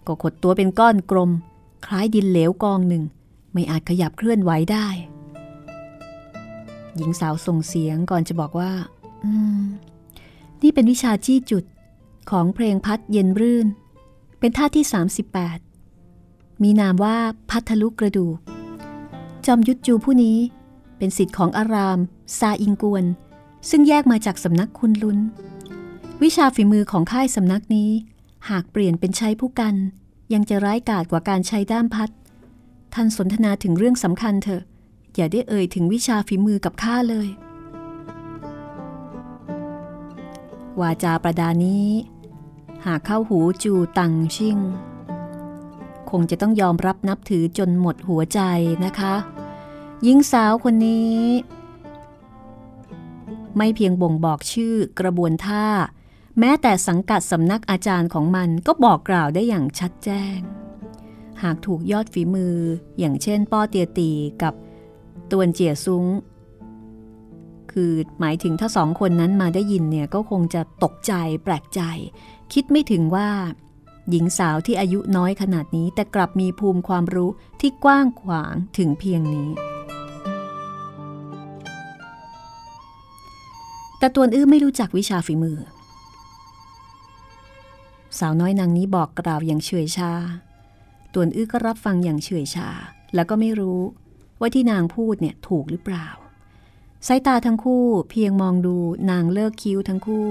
[0.07, 1.31] ก็ขดตัวเป็นก้อนกลม
[1.87, 3.03] คล้ายดินเหลวกองหนึ่ง
[3.53, 4.87] ไม่อาจขยับเคลื่อนไหวได้
[6.97, 8.71] หญิงสาวส่งเสียงก่อนจะบอกว่า
[9.25, 9.63] อืม
[10.63, 11.65] นี่เป็นวิชาจี้จุด
[12.31, 13.67] ของเพลงพัดเย็นรื่น
[14.39, 14.85] เป็นท่าที่
[15.71, 17.17] 38 มีนามว่า
[17.51, 18.37] พัทลุกระดูก
[19.47, 20.39] จอมยุทธจูผู้นี้
[20.99, 21.99] เป็นสิทธิ์ของอาราม
[22.39, 23.05] ซาอิงกวน
[23.71, 25.19] ซึ่งแยกมาจากสำนักคุณลุน
[26.23, 27.91] วิชาฝีมือของค่ายสำนักนี้
[28.49, 29.75] หากเปลี่ยนเป็นใช้ผู้กัน
[30.33, 32.11] ยังจะร้ายกาจกว่าการใช้ด้ามพัด
[32.95, 34.63] ท่านสนทนาถึงเรื่องสำคัญเถอะ
[35.17, 37.29] อย่าได้เอ่ยถึงวิชาฝีมือกับข้าเลย
[40.81, 41.89] วาจาประดานี้
[42.87, 44.59] หากเข้าหูจูตังชิ่ง
[46.11, 48.41] คงจะต้องยอมรับนับถือจนหมดหัวใจ
[48.85, 49.15] นะคะ
[50.03, 51.21] หญิงสาวคนนี้
[53.57, 55.67] ไม่เพียงบ่งบอกชื่อกระบวนท่า
[56.39, 60.39] แม้แต่สังกัดสำนักอาจารย์ของมันก็บอกกล่าวได้อย่างชัดแจ้ง
[61.43, 62.57] หากถูกยอดฝีมือ
[62.99, 64.11] อย่างเช่นป้อเตียตี
[64.43, 64.55] กับ
[65.31, 66.05] ตวนเจียซุ้ง
[67.73, 71.13] คือหมายถึงถ้าสองคนนั้นมาได้ยินเนี่ยก็คงจะตกใจ
[71.45, 71.81] แปลกใจ
[72.53, 73.29] คิดไม่ถึงว่า
[74.11, 79.51] หญิงสาวที่อายุน้อยขนาดนี้ แต่กลับมีภูมิความรู้ที่กว้างขวางถึงเพียงนี้
[83.99, 85.59] แต่ตัวอื้อไม่รู้จักวิชาฝีมือ
[88.19, 90.13] สาวน้อยนางนี้บอกกล่าวอย่างเฉยชา
[91.15, 92.69] ตัวอื้อก็รับฟังอย่างเฉยชา
[93.15, 93.81] แล้วก็ไม่รู้
[94.41, 96.09] ว่าที่นางพูดเนี่ยถูกหรือเปล่า
[97.07, 98.77] สายตาทั้งคู่เพียงมองดู
[99.11, 100.29] นางเลิกคิ้วทั้งคู่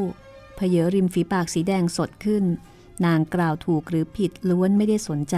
[0.55, 2.43] เพเยอริมฝีปากสีแดงสดขึ้น
[3.05, 5.35] นางกล่าวถูกหรือผิดล้วนไม่ได้สนใจ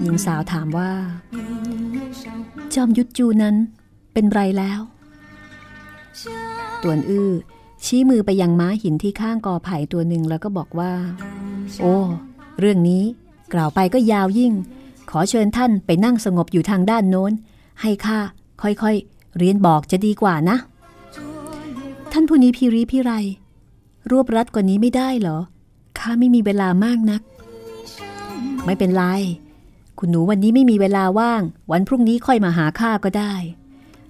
[0.00, 0.92] หญิงสาวถามว่า
[2.74, 3.56] จอมยุทธจูนั้น
[4.12, 4.80] เป็นไรแล้ว
[6.82, 7.30] ตวนอื้อ
[7.84, 10.92] ชี้มือไปยังม้าหินที่ข้างกอไผ่ตัวหนึ่งแล้วก็บอกว่า
[11.82, 11.96] โอ้
[12.58, 13.02] เรื่องนี้
[13.52, 14.52] กล่าวไปก็ยาวยิ่ง
[15.10, 17.32] ขอเชิญท่านไปนั่งสงบอยู่ทางด้านโน้น
[17.80, 18.18] ให้ข้า
[18.62, 20.56] ค่อยๆ เรียนบอกจะดีกว่านะ
[22.12, 23.12] ท่านผู้นี้พี่รีพี่ไร
[24.10, 25.38] รวบรัดกว่านี้ไม่ได้เหรอ
[25.98, 27.22] ข้าไม่มีเวลามากนัก
[28.64, 29.04] ไม่เป็นไร
[29.98, 31.42] คุณหนูวันนี้ไม่มีเวลาว่าง
[31.72, 33.34] วันพรุ่งนี้ค่อยมาหาข้าก็ได้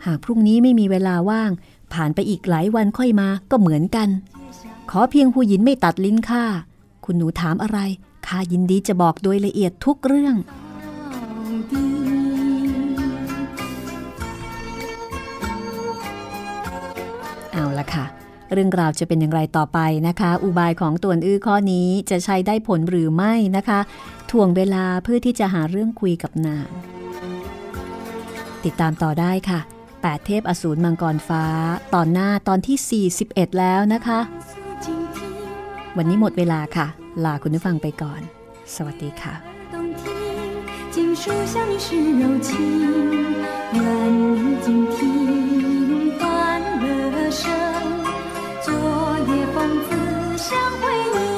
[0.06, 1.50] หากพรุ่งนี้ไม่มีเวลาว่าง
[1.92, 4.08] ผ่านไปอีกหลายวันค่อยมาก็เหมือนกัน
[4.90, 6.44] ขอเพียงผู้หญินไม่ตัดลิ้นข้า
[7.04, 7.78] คุณหนูถามอะไร
[8.26, 10.36] ข้ายินดีจะบอกโดยละเอียดทุกเรื่อง
[18.53, 23.79] เรื่องราวจะเป็นอย่างไรต่อไปนะคะ อุบายของตัวอื้อข้อนี้จะใช้ได้ผลหรือไม่นะคะ
[24.31, 26.69] ถ่วงเวลาเพื่อที่จะหาเรื่องคุยกับนาง
[28.63, 29.59] ติดตามต่อได้ค่ะ
[29.93, 31.45] 8เทพอสูรมังกรฟ้า
[31.93, 34.19] ตอนหน้าตอนที่ 41 แล้วนะคะ
[35.97, 36.87] วันนี้หมดเวลาค่ะ
[37.25, 38.21] ลาคุณผู้ฟังไปก่อน
[38.75, 39.33] สวัสดีค่ะ
[40.93, 41.03] 昨夜
[43.83, 43.85] 风
[44.63, 44.65] 子
[47.41, 47.66] 相
[49.54, 49.78] 会你。
[49.88, 51.37] ห้อง